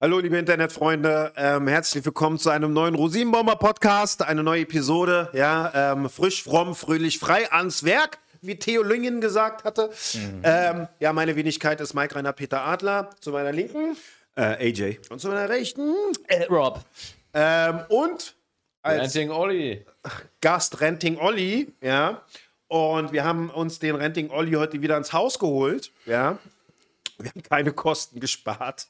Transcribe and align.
Hallo, 0.00 0.20
liebe 0.20 0.38
Internetfreunde, 0.38 1.32
ähm, 1.36 1.66
herzlich 1.66 2.04
willkommen 2.04 2.38
zu 2.38 2.50
einem 2.50 2.72
neuen 2.72 2.94
Rosinenbomber 2.94 3.56
Podcast, 3.56 4.22
eine 4.22 4.44
neue 4.44 4.62
Episode, 4.62 5.28
ja, 5.32 5.92
ähm, 5.92 6.08
frisch, 6.08 6.44
fromm, 6.44 6.76
fröhlich, 6.76 7.18
frei 7.18 7.50
ans 7.50 7.82
Werk, 7.82 8.18
wie 8.40 8.56
Theo 8.56 8.82
Lüngen 8.84 9.20
gesagt 9.20 9.64
hatte. 9.64 9.90
Mhm. 10.14 10.40
Ähm, 10.44 10.88
ja, 11.00 11.12
meine 11.12 11.34
Wenigkeit 11.34 11.80
ist 11.80 11.94
Mike 11.94 12.14
Rainer 12.14 12.32
Peter 12.32 12.64
Adler, 12.64 13.10
zu 13.20 13.32
meiner 13.32 13.50
Linken 13.50 13.96
Äh, 14.36 14.68
AJ. 14.70 14.98
und 15.10 15.20
zu 15.20 15.28
meiner 15.28 15.48
Rechten 15.48 15.92
Äh, 16.28 16.44
Rob. 16.44 16.80
ähm, 17.34 17.80
und 17.88 18.36
als 18.82 19.00
Ranting 19.16 19.30
Olli. 19.32 19.84
Gast 20.40 20.80
Renting 20.80 21.18
Olli, 21.18 21.72
ja. 21.80 22.22
Und 22.68 23.12
wir 23.12 23.24
haben 23.24 23.50
uns 23.50 23.80
den 23.80 23.96
Renting 23.96 24.30
Olli 24.30 24.52
heute 24.52 24.80
wieder 24.80 24.96
ins 24.96 25.12
Haus 25.12 25.40
geholt, 25.40 25.90
ja. 26.06 26.38
Wir 27.20 27.30
haben 27.30 27.42
keine 27.42 27.72
Kosten 27.72 28.20
gespart. 28.20 28.86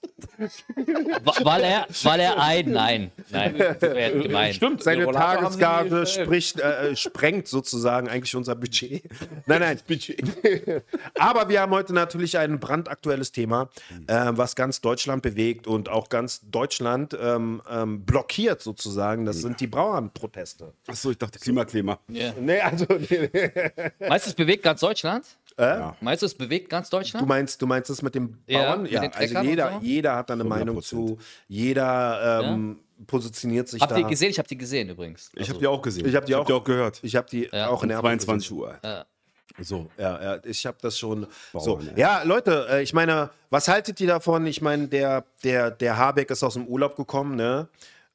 Weil 1.42 1.62
er, 1.62 1.86
weil 2.02 2.20
er 2.20 2.38
ein, 2.38 2.70
nein, 2.70 3.10
nein. 3.30 4.52
Stimmt, 4.52 4.82
Seine 4.82 5.10
Tagesgage 5.10 6.00
gestellt. 6.00 6.26
spricht, 6.26 6.60
äh, 6.60 6.94
sprengt 6.94 7.48
sozusagen 7.48 8.08
eigentlich 8.08 8.36
unser 8.36 8.54
Budget. 8.54 9.02
Nein, 9.46 9.60
nein, 9.60 9.80
Budget. 9.86 10.22
Aber 11.18 11.48
wir 11.48 11.62
haben 11.62 11.72
heute 11.72 11.94
natürlich 11.94 12.36
ein 12.36 12.60
brandaktuelles 12.60 13.32
Thema, 13.32 13.70
äh, 14.06 14.26
was 14.32 14.54
ganz 14.56 14.80
Deutschland 14.82 15.22
bewegt 15.22 15.66
und 15.66 15.88
auch 15.88 16.08
ganz 16.10 16.42
Deutschland 16.50 17.16
ähm, 17.20 17.62
ähm, 17.70 18.04
blockiert 18.04 18.60
sozusagen. 18.60 19.24
Das 19.24 19.36
sind 19.38 19.60
die 19.60 19.66
Bauernproteste. 19.66 20.74
Achso, 20.86 21.10
ich 21.10 21.18
dachte 21.18 21.38
Klimaklima. 21.38 21.98
Ja. 22.08 22.32
Nee, 22.38 22.60
also, 22.60 22.84
Meinst 22.88 24.26
du, 24.26 24.30
es 24.30 24.34
bewegt 24.34 24.62
ganz 24.64 24.80
Deutschland? 24.80 25.24
äh? 25.58 25.90
Meinst 26.00 26.22
du, 26.22 26.26
es 26.26 26.34
bewegt 26.34 26.70
ganz 26.70 26.90
Du 26.90 26.96
Deutschland? 26.96 27.26
meinst, 27.26 27.60
du 27.60 27.66
meinst 27.66 27.90
das 27.90 28.02
mit 28.02 28.14
dem 28.14 28.17
Ja, 28.46 28.74
Bauern? 28.74 28.86
Ja, 28.86 29.00
den 29.00 29.12
also 29.12 29.38
jeder, 29.40 29.72
und 29.74 29.80
so? 29.80 29.86
jeder 29.86 30.16
hat 30.16 30.30
da 30.30 30.34
eine 30.34 30.44
Meinung 30.44 30.78
100%. 30.78 30.82
zu. 30.82 31.18
Jeder 31.48 32.42
ähm, 32.44 32.78
positioniert 33.06 33.68
sich 33.68 33.80
Habt 33.80 33.92
da. 33.92 33.98
ihr 33.98 34.04
gesehen? 34.04 34.30
Ich 34.30 34.38
habe 34.38 34.48
die 34.48 34.58
gesehen 34.58 34.88
übrigens. 34.90 35.30
Ich 35.34 35.48
habe 35.48 35.58
die 35.58 35.66
auch 35.66 35.82
gesehen. 35.82 36.06
Ich 36.06 36.14
hab 36.14 36.26
die 36.26 36.34
auch- 36.34 36.48
auch 36.50 36.64
gehört. 36.64 37.00
Ich 37.02 37.14
habe 37.16 37.28
die 37.30 37.48
Ja. 37.52 37.68
auch 37.68 37.82
in 37.82 37.88
der 37.90 38.00
22 38.00 38.50
Uhr. 38.52 38.78
So, 39.60 39.90
ja, 39.98 40.22
ja 40.34 40.38
ich 40.44 40.66
habe 40.66 40.76
das 40.80 40.98
schon. 40.98 41.26
so. 41.52 41.76
Bauern, 41.76 41.90
Ja, 41.96 42.22
Leute, 42.22 42.66
äh, 42.70 42.82
ich 42.82 42.92
meine, 42.92 43.30
was 43.50 43.66
haltet 43.68 44.00
ihr 44.00 44.06
davon? 44.08 44.46
Ich 44.46 44.60
meine, 44.62 44.86
der, 44.88 45.24
der, 45.42 45.70
der 45.70 45.96
Habeck 45.96 46.30
ist 46.30 46.42
aus 46.44 46.54
dem 46.54 46.66
Urlaub 46.66 46.96
gekommen, 46.96 47.34
ne? 47.36 47.68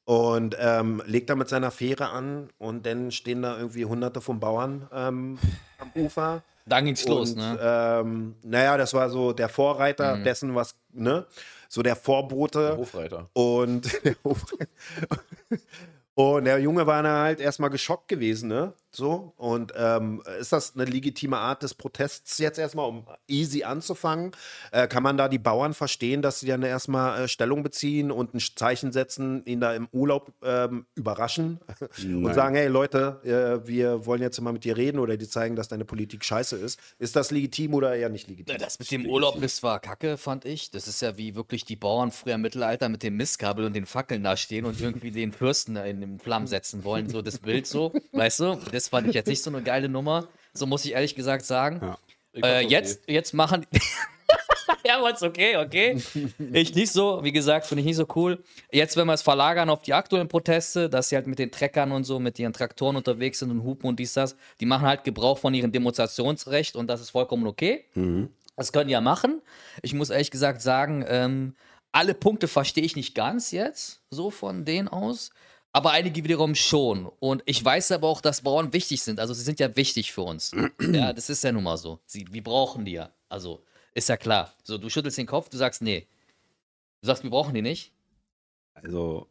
Und 0.06 0.54
ähm, 0.60 1.02
legt 1.06 1.30
da 1.30 1.34
mit 1.34 1.48
seiner 1.48 1.70
Fähre 1.70 2.10
an 2.10 2.50
und 2.58 2.84
dann 2.84 3.10
stehen 3.10 3.40
da 3.40 3.56
irgendwie 3.56 3.86
hunderte 3.86 4.20
von 4.20 4.38
Bauern 4.38 4.86
ähm, 4.92 5.38
am 5.78 5.90
Ufer. 5.94 6.42
Dann 6.66 6.84
ging's 6.86 7.06
los, 7.06 7.32
und, 7.32 7.36
ne? 7.38 7.58
ähm, 7.60 8.34
naja, 8.42 8.76
das 8.76 8.94
war 8.94 9.10
so 9.10 9.32
der 9.32 9.48
Vorreiter 9.48 10.16
Mhm. 10.16 10.24
dessen, 10.24 10.54
was, 10.54 10.74
ne? 10.92 11.26
So 11.68 11.82
der 11.82 11.96
Vorbote. 11.96 12.76
Hofreiter. 12.76 13.28
Und 13.32 13.82
der, 14.04 14.14
Hofreiter. 14.24 14.66
und 16.14 16.44
der 16.44 16.58
Junge 16.60 16.86
war 16.86 17.02
dann 17.02 17.18
halt 17.18 17.40
erstmal 17.40 17.70
geschockt 17.70 18.08
gewesen, 18.08 18.48
ne? 18.48 18.72
So. 18.94 19.32
Und 19.36 19.72
ähm, 19.76 20.22
ist 20.38 20.52
das 20.52 20.74
eine 20.74 20.84
legitime 20.84 21.36
Art 21.36 21.62
des 21.62 21.74
Protests 21.74 22.38
jetzt 22.38 22.58
erstmal, 22.58 22.88
um 22.88 23.06
easy 23.26 23.64
anzufangen? 23.64 24.32
Äh, 24.70 24.86
kann 24.86 25.02
man 25.02 25.16
da 25.16 25.28
die 25.28 25.38
Bauern 25.38 25.74
verstehen, 25.74 26.22
dass 26.22 26.40
sie 26.40 26.46
dann 26.46 26.62
erstmal 26.62 27.22
äh, 27.24 27.28
Stellung 27.28 27.62
beziehen 27.62 28.10
und 28.10 28.34
ein 28.34 28.40
Zeichen 28.40 28.92
setzen, 28.92 29.44
ihn 29.46 29.60
da 29.60 29.74
im 29.74 29.88
Urlaub 29.90 30.32
ähm, 30.42 30.86
überraschen 30.94 31.58
und 31.80 32.22
Nein. 32.22 32.34
sagen, 32.34 32.54
hey 32.54 32.68
Leute, 32.68 33.20
äh, 33.24 33.66
wir 33.66 34.06
wollen 34.06 34.22
jetzt 34.22 34.40
mal 34.40 34.52
mit 34.52 34.64
dir 34.64 34.76
reden 34.76 34.98
oder 34.98 35.16
die 35.16 35.28
zeigen, 35.28 35.56
dass 35.56 35.68
deine 35.68 35.84
Politik 35.84 36.24
scheiße 36.24 36.56
ist. 36.56 36.78
Ist 36.98 37.16
das 37.16 37.30
legitim 37.30 37.74
oder 37.74 37.96
eher 37.96 38.08
nicht 38.08 38.28
legitim? 38.28 38.56
Das 38.58 38.78
mit 38.78 38.90
dem 38.90 39.06
Urlaub, 39.06 39.40
das 39.40 39.62
war 39.62 39.80
kacke, 39.80 40.16
fand 40.16 40.44
ich. 40.44 40.70
Das 40.70 40.86
ist 40.86 41.02
ja 41.02 41.16
wie 41.18 41.34
wirklich 41.34 41.64
die 41.64 41.76
Bauern 41.76 42.12
früher 42.12 42.34
im 42.34 42.42
Mittelalter 42.42 42.88
mit 42.88 43.02
dem 43.02 43.16
Mistkabel 43.16 43.64
und 43.64 43.74
den 43.74 43.86
Fackeln 43.86 44.22
da 44.22 44.36
stehen 44.36 44.64
und 44.64 44.80
irgendwie 44.80 45.10
den 45.10 45.32
Fürsten 45.32 45.76
in 45.76 46.00
den 46.00 46.18
Flammen 46.20 46.46
setzen 46.46 46.84
wollen. 46.84 47.08
So 47.08 47.22
das 47.22 47.38
Bild 47.38 47.66
so, 47.66 47.92
weißt 48.12 48.40
du? 48.40 48.58
Das 48.70 48.83
fand 48.88 49.08
ich 49.08 49.14
jetzt 49.14 49.28
nicht 49.28 49.42
so 49.42 49.50
eine 49.50 49.62
geile 49.62 49.88
Nummer. 49.88 50.28
So 50.52 50.66
muss 50.66 50.84
ich 50.84 50.92
ehrlich 50.92 51.14
gesagt 51.14 51.44
sagen. 51.44 51.80
Ja. 51.82 51.98
Äh, 52.34 52.38
okay. 52.38 52.66
jetzt, 52.68 53.08
jetzt 53.08 53.32
machen. 53.32 53.66
ja, 54.86 55.02
was 55.02 55.22
okay, 55.22 55.56
okay. 55.56 56.00
Ich 56.52 56.74
nicht 56.74 56.92
so, 56.92 57.22
wie 57.22 57.32
gesagt, 57.32 57.66
finde 57.66 57.80
ich 57.80 57.86
nicht 57.86 57.96
so 57.96 58.06
cool. 58.16 58.42
Jetzt, 58.72 58.96
wenn 58.96 59.06
wir 59.06 59.14
es 59.14 59.22
verlagern 59.22 59.70
auf 59.70 59.82
die 59.82 59.94
aktuellen 59.94 60.28
Proteste, 60.28 60.88
dass 60.88 61.08
sie 61.08 61.16
halt 61.16 61.26
mit 61.26 61.38
den 61.38 61.50
Treckern 61.50 61.92
und 61.92 62.04
so, 62.04 62.18
mit 62.18 62.38
ihren 62.38 62.52
Traktoren 62.52 62.96
unterwegs 62.96 63.38
sind 63.38 63.50
und 63.50 63.62
hupen 63.62 63.88
und 63.88 63.98
dies, 63.98 64.12
das, 64.14 64.36
die 64.60 64.66
machen 64.66 64.86
halt 64.86 65.04
Gebrauch 65.04 65.38
von 65.38 65.54
ihrem 65.54 65.72
Demonstrationsrecht 65.72 66.76
und 66.76 66.88
das 66.88 67.00
ist 67.00 67.10
vollkommen 67.10 67.46
okay. 67.46 67.84
Das 68.56 68.72
können 68.72 68.88
die 68.88 68.92
ja 68.92 69.00
machen. 69.00 69.42
Ich 69.82 69.94
muss 69.94 70.10
ehrlich 70.10 70.30
gesagt 70.30 70.62
sagen, 70.62 71.04
ähm, 71.08 71.54
alle 71.92 72.14
Punkte 72.14 72.48
verstehe 72.48 72.84
ich 72.84 72.96
nicht 72.96 73.14
ganz 73.14 73.52
jetzt, 73.52 74.02
so 74.10 74.30
von 74.30 74.64
denen 74.64 74.88
aus. 74.88 75.30
Aber 75.74 75.90
einige 75.90 76.22
wiederum 76.22 76.54
schon. 76.54 77.10
Und 77.18 77.42
ich 77.46 77.62
weiß 77.62 77.90
aber 77.92 78.06
auch, 78.06 78.20
dass 78.20 78.42
Bauern 78.42 78.72
wichtig 78.72 79.02
sind. 79.02 79.18
Also 79.18 79.34
sie 79.34 79.42
sind 79.42 79.58
ja 79.58 79.74
wichtig 79.74 80.12
für 80.12 80.22
uns. 80.22 80.52
ja, 80.80 81.12
das 81.12 81.28
ist 81.28 81.42
ja 81.42 81.50
nun 81.50 81.64
mal 81.64 81.76
so. 81.76 81.98
Sie, 82.06 82.24
wir 82.30 82.44
brauchen 82.44 82.84
die 82.84 82.92
ja. 82.92 83.10
Also 83.28 83.64
ist 83.92 84.08
ja 84.08 84.16
klar. 84.16 84.54
So, 84.62 84.78
du 84.78 84.88
schüttelst 84.88 85.18
den 85.18 85.26
Kopf, 85.26 85.48
du 85.48 85.56
sagst, 85.56 85.82
nee. 85.82 86.06
Du 87.00 87.08
sagst, 87.08 87.24
wir 87.24 87.30
brauchen 87.30 87.54
die 87.54 87.62
nicht. 87.62 87.92
Also. 88.74 89.26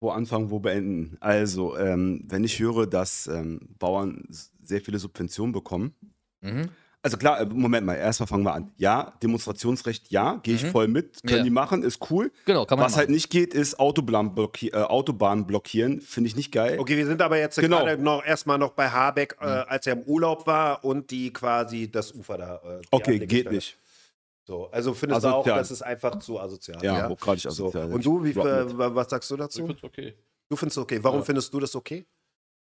Wo 0.00 0.10
anfangen, 0.10 0.50
wo 0.50 0.58
beenden? 0.58 1.16
Also, 1.20 1.76
ähm, 1.78 2.24
wenn 2.26 2.42
ich 2.42 2.58
höre, 2.58 2.88
dass 2.88 3.28
ähm, 3.28 3.60
Bauern 3.78 4.26
sehr 4.28 4.80
viele 4.80 4.98
Subventionen 4.98 5.52
bekommen. 5.52 5.94
Mhm. 6.40 6.68
Also 7.06 7.18
klar, 7.18 7.40
äh, 7.40 7.46
Moment 7.46 7.86
mal, 7.86 7.94
erstmal 7.94 8.26
fangen 8.26 8.42
wir 8.42 8.52
an. 8.52 8.72
Ja, 8.78 9.12
Demonstrationsrecht, 9.22 10.10
ja, 10.10 10.40
gehe 10.42 10.56
ich 10.56 10.64
Mhm. 10.64 10.70
voll 10.72 10.88
mit. 10.88 11.22
Können 11.22 11.38
Ja. 11.38 11.44
die 11.44 11.50
machen, 11.50 11.84
ist 11.84 12.10
cool. 12.10 12.32
Genau, 12.46 12.64
kann 12.66 12.78
man 12.80 12.86
Was 12.86 12.96
halt 12.96 13.10
nicht 13.10 13.30
geht, 13.30 13.54
ist 13.54 13.78
Autobahn 13.78 14.34
blocki 14.34 14.70
äh, 14.70 14.78
Autobahn 14.82 15.46
blockieren. 15.46 16.00
Finde 16.00 16.26
ich 16.26 16.34
nicht 16.34 16.50
geil. 16.50 16.80
Okay, 16.80 16.96
wir 16.96 17.06
sind 17.06 17.22
aber 17.22 17.38
jetzt 17.38 17.60
Genau. 17.60 17.84
gerade 17.84 18.02
noch 18.02 18.24
erstmal 18.24 18.58
noch 18.58 18.72
bei 18.72 18.88
Habeck, 18.90 19.36
äh, 19.40 19.44
als 19.44 19.86
er 19.86 19.92
im 19.92 20.02
Urlaub 20.02 20.48
war 20.48 20.84
und 20.84 21.08
die 21.12 21.32
quasi 21.32 21.88
das 21.88 22.12
Ufer 22.12 22.38
da. 22.38 22.56
Äh, 22.56 22.80
Okay, 22.90 23.20
geht 23.20 23.52
nicht. 23.52 23.78
So, 24.44 24.68
also 24.72 24.92
findest 24.92 25.22
du 25.22 25.28
auch, 25.28 25.34
Asozial. 25.42 25.58
das 25.58 25.70
ist 25.70 25.82
einfach 25.82 26.18
zu 26.18 26.40
asozial. 26.40 26.82
Ja, 26.82 27.08
hochgradig 27.08 27.42
so. 27.42 27.48
asozial. 27.50 27.92
Und 27.92 28.04
du, 28.04 28.24
wie, 28.24 28.30
äh, 28.30 28.34
was 28.94 29.08
sagst 29.10 29.30
du 29.30 29.34
Ich 29.36 29.40
dazu? 29.40 29.64
find's 29.66 29.84
okay. 29.84 30.14
Du 30.48 30.56
findest 30.56 30.76
es 30.78 30.82
okay. 30.82 30.98
Warum 31.02 31.20
Ja. 31.20 31.24
findest 31.24 31.54
du 31.54 31.60
das 31.60 31.74
okay? 31.76 32.04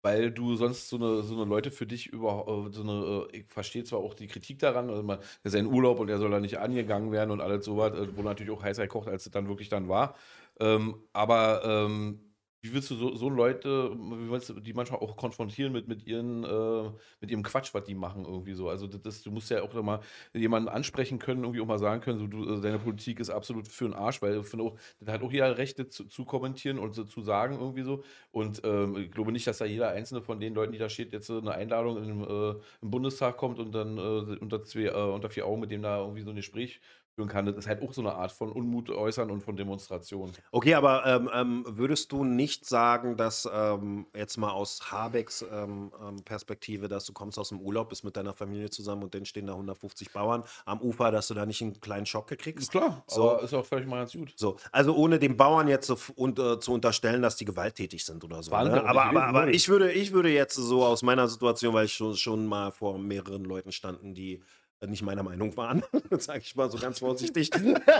Weil 0.03 0.33
du 0.33 0.57
sonst 0.57 0.89
so 0.89 0.97
eine, 0.97 1.23
so 1.23 1.35
eine 1.35 1.45
Leute 1.45 1.71
für 1.71 1.87
dich 1.87 2.09
überhaupt, 2.09 2.75
so 2.75 2.83
eine, 2.83 3.29
äh, 3.33 3.39
ich 3.39 3.47
verstehe 3.49 3.85
zwar 3.85 4.01
auch 4.01 4.15
die 4.15 4.27
Kritik 4.27 4.59
daran, 4.59 4.91
also 4.91 5.03
man, 5.03 5.19
der 5.21 5.27
ist 5.45 5.55
ja 5.55 5.61
in 5.61 5.67
Urlaub 5.67 6.01
und 6.01 6.09
er 6.09 6.19
soll 6.19 6.31
da 6.31 6.41
nicht 6.41 6.59
angegangen 6.59 7.13
werden 7.13 7.31
und 7.31 7.41
alles 7.41 7.65
sowas, 7.65 7.93
äh, 7.97 8.17
wo 8.17 8.23
natürlich 8.23 8.53
auch 8.53 8.63
heißer 8.63 8.89
kocht, 8.89 9.09
als 9.09 9.27
es 9.27 9.33
dann 9.33 9.49
wirklich 9.49 9.69
dann 9.69 9.89
war. 9.89 10.17
Ähm, 10.61 10.97
aber 11.13 11.63
ähm, 11.65 12.32
wie 12.63 12.73
willst 12.73 12.91
du 12.91 12.95
so, 12.95 13.15
so 13.17 13.29
Leute, 13.29 13.91
wie 13.93 14.31
willst 14.31 14.49
du 14.49 14.61
die 14.61 14.73
manchmal 14.73 15.01
auch 15.01 15.17
konfrontieren 15.17 15.73
mit, 15.73 15.89
mit, 15.89 16.07
ihren, 16.07 16.45
äh, 16.45 16.91
mit 17.21 17.31
ihrem 17.31 17.43
Quatsch, 17.43 17.75
was 17.75 17.83
die 17.85 17.95
machen 17.97 18.25
irgendwie 18.25 18.55
so? 18.55 18.69
Also 18.69 18.87
das, 18.87 19.23
du 19.23 19.33
musst 19.33 19.51
ja 19.51 19.63
auch 19.63 19.75
mal 19.83 20.01
jemanden 20.33 20.69
ansprechen 20.69 21.19
können, 21.19 21.43
irgendwie 21.43 21.61
auch 21.61 21.67
mal 21.67 21.81
sagen 21.81 22.01
können, 22.01 22.21
so, 22.21 22.29
du, 22.29 22.59
äh, 22.59 22.61
deine 22.61 22.79
Politik 22.79 23.19
ist 23.19 23.31
absolut 23.31 23.67
für 23.67 23.85
den 23.87 23.95
Arsch, 23.95 24.23
weil 24.23 24.39
ich 24.39 24.47
finde 24.47 24.65
auch, 24.67 24.79
das 25.01 25.13
hat 25.13 25.23
auch 25.23 25.33
jeder 25.33 25.59
Rechte 25.59 25.89
zu, 25.89 26.05
zu 26.05 26.25
kommentieren 26.25 26.79
und 26.79 26.95
so, 26.95 27.03
zu 27.03 27.21
sagen 27.23 27.59
irgendwie 27.59 27.83
so. 27.83 28.05
Und 28.31 28.61
ähm, 28.65 28.97
ich 28.97 29.11
glaube 29.11 29.33
nicht, 29.33 29.47
dass 29.49 29.59
da 29.59 29.65
jeder 29.65 29.91
einzelne 29.91 30.23
von 30.23 30.39
den 30.39 30.55
Leuten, 30.55 30.73
die 30.73 30.79
da 30.79 30.89
steht, 30.89 31.13
jetzt 31.13 31.31
eine 31.31 31.53
Einladung 31.53 31.97
in, 31.97 32.23
äh, 32.23 32.55
im 32.81 32.91
Bundestag 32.91 33.39
kommt 33.39 33.59
und 33.59 33.73
dann 33.73 33.99
äh, 33.99 34.39
unter, 34.39 34.63
zwei, 34.63 34.83
äh, 34.85 34.93
unter 34.93 35.31
vier 35.31 35.47
Augen 35.47 35.61
mit 35.61 35.73
dem 35.73 35.83
da 35.83 35.99
irgendwie 35.99 36.23
so 36.23 36.31
ein 36.31 36.37
Gespräch 36.37 36.81
führen 37.15 37.29
kann. 37.29 37.47
Das 37.47 37.57
ist 37.57 37.67
halt 37.67 37.83
auch 37.83 37.93
so 37.93 38.01
eine 38.01 38.15
Art 38.15 38.33
von 38.33 38.51
Unmut 38.51 38.91
äußern 38.91 39.31
und 39.31 39.43
von 39.43 39.57
Demonstration. 39.57 40.33
Okay, 40.51 40.75
aber 40.75 41.05
ähm, 41.07 41.31
ähm, 41.33 41.65
würdest 41.69 42.13
du 42.13 42.25
nicht 42.25 42.65
sagen, 42.67 43.17
dass 43.17 43.49
ähm, 43.53 44.07
jetzt 44.15 44.39
mal 44.39 44.51
aus 44.51 44.91
Habecks 44.91 45.45
ähm, 45.51 45.93
ähm, 46.03 46.17
Perspektive, 46.25 46.89
dass 46.89 47.05
du 47.05 47.13
kommst 47.13 47.39
aus 47.39 47.51
dem 47.51 47.61
Urlaub, 47.61 47.91
bist 47.91 48.05
mit 48.05 48.17
deiner 48.17 48.33
Familie 48.33 48.71
zusammen 48.71 49.03
und 49.03 49.15
dann 49.15 49.25
stehen 49.27 49.47
da 49.47 49.53
150 49.53 50.13
Bauern 50.13 50.45
am 50.65 50.81
Ufer, 50.81 51.11
dass 51.11 51.29
du 51.29 51.35
da 51.35 51.45
nicht 51.45 51.63
einen 51.63 51.81
kleinen 51.81 52.07
Schock 52.07 52.29
gekriegst? 52.29 52.71
klar, 52.71 53.05
So. 53.07 53.33
aber 53.33 53.43
ist 53.43 53.55
auch 53.55 53.67
völlig 53.67 53.87
mal 53.87 53.99
ganz 53.99 54.13
gut. 54.13 54.33
So, 54.37 54.57
also 54.71 54.95
ohne 54.95 55.19
den 55.19 55.37
Bauern 55.37 55.69
jetzt 55.69 55.87
so 55.87 55.99
und, 56.17 56.39
äh, 56.39 56.59
zu 56.61 56.73
unterstellen, 56.73 57.23
dass 57.23 57.37
die 57.37 57.45
gewalttätig 57.45 58.05
sind 58.05 58.25
oder 58.25 58.43
so. 58.43 58.51
Ne? 58.51 58.85
Aber, 58.85 59.05
aber, 59.05 59.25
aber 59.25 59.49
ich, 59.49 59.69
würde, 59.69 59.93
ich 59.93 60.13
würde 60.13 60.31
jetzt 60.31 60.55
so 60.55 60.85
aus 60.85 61.03
meiner 61.03 61.29
Situation, 61.29 61.75
weil 61.75 61.87
ich 61.87 61.93
schon, 61.93 62.17
schon 62.17 62.47
mal 62.47 62.71
vor 62.71 62.99
mehreren 62.99 63.45
Leuten 63.45 63.73
standen, 63.73 64.15
die 64.15 64.43
nicht 64.87 65.03
meiner 65.03 65.23
Meinung 65.23 65.57
waren, 65.57 65.83
sage 66.19 66.41
ich 66.41 66.57
mal 66.57 66.71
so 66.71 66.79
ganz 66.79 66.99
vorsichtig. 66.99 67.51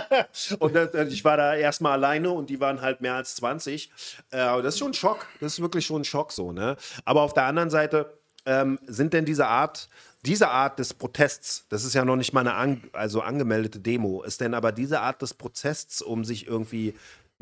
und 0.59 0.75
äh, 0.75 1.05
ich 1.05 1.23
war 1.23 1.37
da 1.37 1.55
erstmal 1.55 1.93
alleine 1.93 2.31
und 2.31 2.49
die 2.49 2.59
waren 2.59 2.81
halt 2.81 3.01
mehr 3.01 3.15
als 3.15 3.35
20. 3.35 3.91
Äh, 4.31 4.39
aber 4.39 4.61
das 4.61 4.75
ist 4.75 4.79
schon 4.79 4.91
ein 4.91 4.95
Schock. 4.95 5.27
Das 5.39 5.53
ist 5.53 5.61
wirklich 5.61 5.85
schon 5.85 6.01
ein 6.01 6.05
Schock 6.05 6.31
so. 6.31 6.51
Ne? 6.51 6.75
Aber 7.05 7.21
auf 7.21 7.33
der 7.33 7.43
anderen 7.43 7.69
Seite 7.69 8.17
ähm, 8.45 8.79
sind 8.87 9.13
denn 9.13 9.25
diese 9.25 9.47
Art, 9.47 9.89
diese 10.25 10.49
Art 10.49 10.79
des 10.79 10.93
Protests, 10.93 11.65
das 11.69 11.85
ist 11.85 11.93
ja 11.93 12.05
noch 12.05 12.15
nicht 12.15 12.33
mal 12.33 12.41
eine 12.41 12.53
an, 12.53 12.83
also 12.93 13.21
angemeldete 13.21 13.79
Demo, 13.79 14.23
ist 14.23 14.41
denn 14.41 14.53
aber 14.53 14.71
diese 14.71 15.01
Art 15.01 15.21
des 15.21 15.33
Protests, 15.33 16.01
um 16.01 16.23
sich 16.23 16.47
irgendwie 16.47 16.93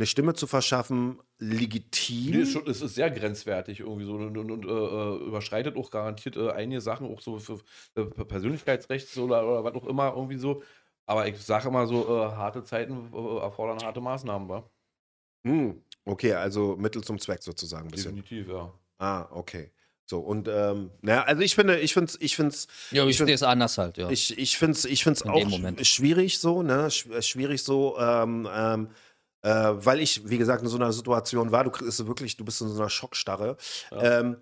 eine 0.02 0.08
Stimme 0.08 0.34
zu 0.34 0.48
verschaffen, 0.48 1.20
legitim? 1.38 2.32
Nee, 2.32 2.42
ist 2.42 2.54
schon, 2.54 2.68
es 2.68 2.82
ist 2.82 2.96
sehr 2.96 3.12
grenzwertig 3.12 3.82
irgendwie 3.82 4.06
so 4.06 4.14
und, 4.16 4.36
und, 4.36 4.52
und 4.52 4.66
äh, 4.66 5.26
überschreitet 5.28 5.78
auch 5.78 5.92
garantiert 5.92 6.36
äh, 6.38 6.50
einige 6.52 6.82
Sachen, 6.82 7.08
auch 7.08 7.22
so 7.22 7.38
für, 7.38 7.60
für 7.94 8.26
Persönlichkeitsrecht 8.26 9.08
so 9.08 9.26
oder, 9.26 9.48
oder 9.48 9.64
was 9.64 9.76
auch 9.76 9.86
immer 9.86 10.14
irgendwie 10.16 10.38
so. 10.38 10.64
Aber 11.06 11.28
ich 11.28 11.38
sage 11.38 11.68
immer 11.68 11.86
so, 11.86 12.06
äh, 12.08 12.32
harte 12.32 12.64
Zeiten 12.64 13.12
äh, 13.14 13.38
erfordern 13.42 13.80
harte 13.84 14.02
Maßnahmen, 14.02 14.50
wa? 14.50 14.70
Hm, 15.46 15.84
okay, 16.06 16.34
also 16.34 16.76
Mittel 16.78 17.04
zum 17.04 17.20
Zweck 17.20 17.44
sozusagen. 17.44 17.88
Ein 17.88 17.92
bisschen. 17.92 18.16
Definitiv, 18.16 18.48
ja. 18.48 18.74
Ah, 19.00 19.28
okay. 19.32 19.72
So, 20.06 20.20
und, 20.20 20.48
ähm, 20.52 20.92
naja, 21.02 21.24
also 21.24 21.42
ich 21.42 21.56
finde, 21.56 21.80
ich 21.80 21.94
finde 21.94 22.10
es, 22.10 22.18
ich 22.22 22.36
finde 22.36 22.50
es, 22.52 22.68
Ja, 22.92 23.04
ich 23.04 23.12
Ich 23.12 23.18
find- 23.18 23.28
sehe 23.28 23.36
es 23.36 23.44
anders 23.44 23.78
halt, 23.78 23.98
ja. 23.98 24.10
ich, 24.10 24.38
ich 24.38 24.58
finde 24.58 24.74
es 24.78 24.86
ich 24.86 25.04
find's 25.04 25.22
In 25.22 25.30
auch 25.30 25.48
schwierig 25.84 26.40
so, 26.40 26.64
ne? 26.64 26.88
Sch- 26.90 27.22
Schwierig 27.22 27.64
so, 27.64 27.98
ähm, 28.00 28.48
ähm, 28.54 28.90
äh, 29.42 29.50
weil 29.50 30.00
ich, 30.00 30.30
wie 30.30 30.38
gesagt, 30.38 30.62
in 30.62 30.70
so 30.70 30.78
einer 30.78 30.94
Situation 30.94 31.52
war, 31.52 31.64
du 31.64 31.72
kriegst 31.72 32.06
wirklich, 32.06 32.38
du 32.38 32.46
bist 32.46 32.62
in 32.62 32.70
so 32.70 32.80
einer 32.80 32.90
Schockstarre. 32.90 33.58
Ähm, 33.92 34.38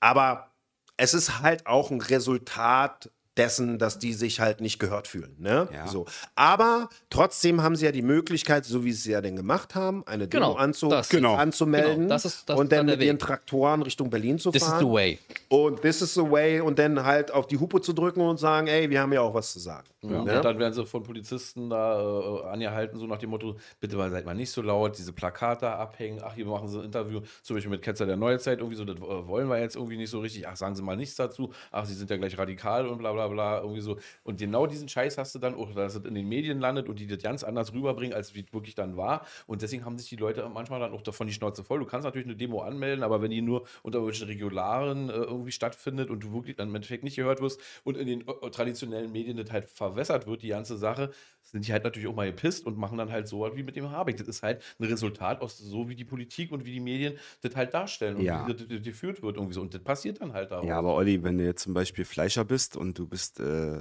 aber 0.00 0.52
es 0.96 1.14
ist 1.14 1.40
halt 1.40 1.66
auch 1.66 1.90
ein 1.90 2.00
Resultat 2.00 3.10
dessen, 3.40 3.78
dass 3.78 3.98
die 3.98 4.12
sich 4.12 4.40
halt 4.40 4.60
nicht 4.60 4.78
gehört 4.78 5.08
fühlen. 5.08 5.34
Ne? 5.38 5.68
Ja. 5.72 5.86
So. 5.88 6.06
Aber 6.34 6.88
trotzdem 7.10 7.62
haben 7.62 7.76
sie 7.76 7.86
ja 7.86 7.92
die 7.92 8.02
Möglichkeit, 8.02 8.64
so 8.64 8.84
wie 8.84 8.92
sie 8.92 8.98
es 9.10 9.12
ja 9.14 9.20
denn 9.20 9.36
gemacht 9.36 9.74
haben, 9.74 10.06
eine 10.06 10.28
Demo 10.28 10.46
Genau, 10.46 10.54
anzu 10.58 10.88
das- 10.88 11.08
Genau. 11.08 11.34
anzumelden 11.34 11.96
Genau, 12.02 12.08
das 12.08 12.24
ist- 12.24 12.48
das 12.48 12.58
und 12.58 12.70
dann 12.72 12.86
dann 12.86 12.98
mit 12.98 13.06
ihren. 13.06 13.18
Traktoren 13.18 13.82
Richtung 13.82 14.08
Berlin 14.10 14.38
zu 14.38 14.50
This 14.50 14.62
is 14.62 14.68
fahren. 14.68 14.80
the 14.86 14.90
way. 14.92 15.18
Und 15.48 15.82
this 15.82 16.00
is 16.02 16.14
the 16.14 16.22
way 16.22 16.60
und 16.60 16.78
dann 16.78 17.04
halt 17.04 17.30
auf 17.32 17.46
die 17.46 17.58
Hupe 17.58 17.80
zu 17.80 17.92
drücken 17.92 18.20
und 18.20 18.38
sagen, 18.38 18.66
ey, 18.66 18.88
wir 18.90 19.00
haben 19.00 19.12
ja 19.12 19.20
auch 19.20 19.34
was 19.34 19.52
zu 19.52 19.58
sagen. 19.58 19.86
Ja. 20.02 20.22
Ne? 20.24 20.36
Und 20.36 20.44
dann 20.44 20.58
werden 20.58 20.72
sie 20.72 20.86
von 20.86 21.02
Polizisten 21.02 21.68
da 21.68 22.00
äh, 22.00 22.44
angehalten, 22.48 22.98
so 22.98 23.06
nach 23.06 23.18
dem 23.18 23.30
Motto, 23.30 23.56
bitte 23.80 23.96
mal 23.96 24.10
seid 24.10 24.24
mal 24.24 24.34
nicht 24.34 24.50
so 24.50 24.62
laut, 24.62 24.96
diese 24.96 25.12
Plakate 25.12 25.68
abhängen, 25.68 26.20
ach, 26.24 26.34
hier 26.34 26.46
machen 26.46 26.68
sie 26.68 26.78
ein 26.78 26.84
Interview, 26.86 27.20
zum 27.42 27.56
Beispiel 27.56 27.70
mit 27.70 27.82
Ketzer 27.82 28.06
der 28.06 28.16
Neuzeit, 28.16 28.58
irgendwie 28.58 28.76
so, 28.76 28.84
das 28.84 28.96
äh, 28.96 29.00
wollen 29.28 29.48
wir 29.48 29.58
jetzt 29.60 29.76
irgendwie 29.76 29.96
nicht 29.98 30.10
so 30.10 30.20
richtig, 30.20 30.48
ach, 30.48 30.56
sagen 30.56 30.74
sie 30.74 30.82
mal 30.82 30.96
nichts 30.96 31.16
dazu, 31.16 31.52
ach, 31.70 31.84
sie 31.84 31.94
sind 31.94 32.08
ja 32.10 32.16
gleich 32.16 32.38
radikal 32.38 32.86
und 32.86 32.98
bla 32.98 33.12
bla 33.12 33.28
bla, 33.30 33.60
irgendwie 33.60 33.80
so. 33.80 33.98
Und 34.22 34.38
genau 34.38 34.66
diesen 34.66 34.88
Scheiß 34.88 35.18
hast 35.18 35.34
du 35.34 35.38
dann 35.38 35.54
auch, 35.54 35.72
dass 35.74 35.94
es 35.94 36.04
in 36.04 36.14
den 36.14 36.28
Medien 36.28 36.60
landet 36.60 36.88
und 36.88 36.98
die 36.98 37.06
das 37.06 37.22
ganz 37.22 37.44
anders 37.44 37.72
rüberbringen, 37.72 38.14
als 38.14 38.34
wie 38.34 38.40
es 38.40 38.52
wirklich 38.52 38.74
dann 38.74 38.96
war. 38.96 39.26
Und 39.46 39.62
deswegen 39.62 39.84
haben 39.84 39.98
sich 39.98 40.08
die 40.08 40.16
Leute 40.16 40.48
manchmal 40.48 40.80
dann 40.80 40.92
auch 40.92 41.02
davon 41.02 41.26
die 41.26 41.32
Schnauze 41.32 41.64
voll. 41.64 41.78
Du 41.78 41.86
kannst 41.86 42.04
natürlich 42.04 42.26
eine 42.26 42.36
Demo 42.36 42.60
anmelden, 42.62 43.02
aber 43.02 43.22
wenn 43.22 43.30
die 43.30 43.42
nur 43.42 43.66
unter 43.82 43.98
irgendwelchen 43.98 44.28
Regularen 44.28 45.08
äh, 45.10 45.14
irgendwie 45.14 45.52
stattfindet 45.52 46.10
und 46.10 46.22
du 46.22 46.32
wirklich 46.32 46.56
dann 46.56 46.68
im 46.68 46.74
Endeffekt 46.74 47.04
nicht 47.04 47.16
gehört 47.16 47.40
wirst 47.40 47.60
und 47.84 47.96
in 47.96 48.06
den 48.06 48.20
äh, 48.26 48.50
traditionellen 48.50 49.12
Medien 49.12 49.36
das 49.36 49.50
halt 49.50 49.68
verwässert 49.68 50.26
wird, 50.26 50.42
die 50.42 50.48
ganze 50.48 50.76
Sache, 50.76 51.10
sind 51.50 51.66
die 51.66 51.72
halt 51.72 51.84
natürlich 51.84 52.08
auch 52.08 52.14
mal 52.14 52.26
gepisst 52.26 52.66
und 52.66 52.78
machen 52.78 52.98
dann 52.98 53.10
halt 53.10 53.28
so 53.28 53.40
was 53.40 53.56
wie 53.56 53.62
mit 53.62 53.76
dem 53.76 53.90
Habeck. 53.90 54.16
Das 54.16 54.28
ist 54.28 54.42
halt 54.42 54.62
ein 54.78 54.84
Resultat 54.84 55.40
aus 55.40 55.58
so, 55.58 55.88
wie 55.88 55.94
die 55.94 56.04
Politik 56.04 56.52
und 56.52 56.64
wie 56.64 56.72
die 56.72 56.80
Medien 56.80 57.14
das 57.42 57.56
halt 57.56 57.74
darstellen 57.74 58.16
und 58.16 58.22
Ja. 58.22 58.46
wie 58.46 58.54
das, 58.54 58.68
das 58.68 58.82
geführt 58.82 59.22
wird 59.22 59.36
irgendwie 59.36 59.54
so. 59.54 59.60
Und 59.60 59.74
das 59.74 59.82
passiert 59.82 60.20
dann 60.20 60.32
halt 60.32 60.50
da. 60.50 60.62
Ja, 60.62 60.78
aber 60.78 60.94
Olli, 60.94 61.22
wenn 61.22 61.38
du 61.38 61.44
jetzt 61.44 61.62
zum 61.62 61.74
Beispiel 61.74 62.04
Fleischer 62.04 62.44
bist 62.44 62.76
und 62.76 62.98
du 62.98 63.06
bist, 63.06 63.40
äh, 63.40 63.80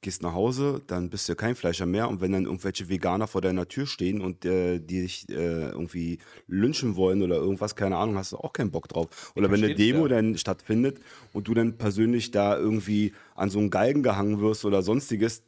gehst 0.00 0.22
nach 0.22 0.34
Hause, 0.34 0.82
dann 0.88 1.10
bist 1.10 1.28
du 1.28 1.32
ja 1.32 1.36
kein 1.36 1.54
Fleischer 1.54 1.86
mehr. 1.86 2.08
Und 2.08 2.20
wenn 2.20 2.32
dann 2.32 2.44
irgendwelche 2.44 2.88
Veganer 2.88 3.28
vor 3.28 3.40
deiner 3.40 3.68
Tür 3.68 3.86
stehen 3.86 4.20
und 4.20 4.44
äh, 4.44 4.80
die 4.80 5.02
dich 5.02 5.28
äh, 5.28 5.68
irgendwie 5.68 6.18
lynchen 6.48 6.96
wollen 6.96 7.22
oder 7.22 7.36
irgendwas, 7.36 7.76
keine 7.76 7.96
Ahnung, 7.96 8.16
hast 8.16 8.32
du 8.32 8.38
auch 8.38 8.52
keinen 8.52 8.72
Bock 8.72 8.88
drauf. 8.88 9.32
Oder 9.36 9.50
wenn 9.50 9.62
eine 9.62 9.74
Demo 9.74 10.06
ja. 10.06 10.16
dann 10.16 10.36
stattfindet 10.36 10.98
und 11.32 11.46
du 11.46 11.54
dann 11.54 11.78
persönlich 11.78 12.32
da 12.32 12.56
irgendwie 12.56 13.12
an 13.36 13.48
so 13.48 13.60
einen 13.60 13.70
Galgen 13.70 14.02
gehangen 14.02 14.40
wirst 14.40 14.64
oder 14.64 14.82
sonstiges, 14.82 15.44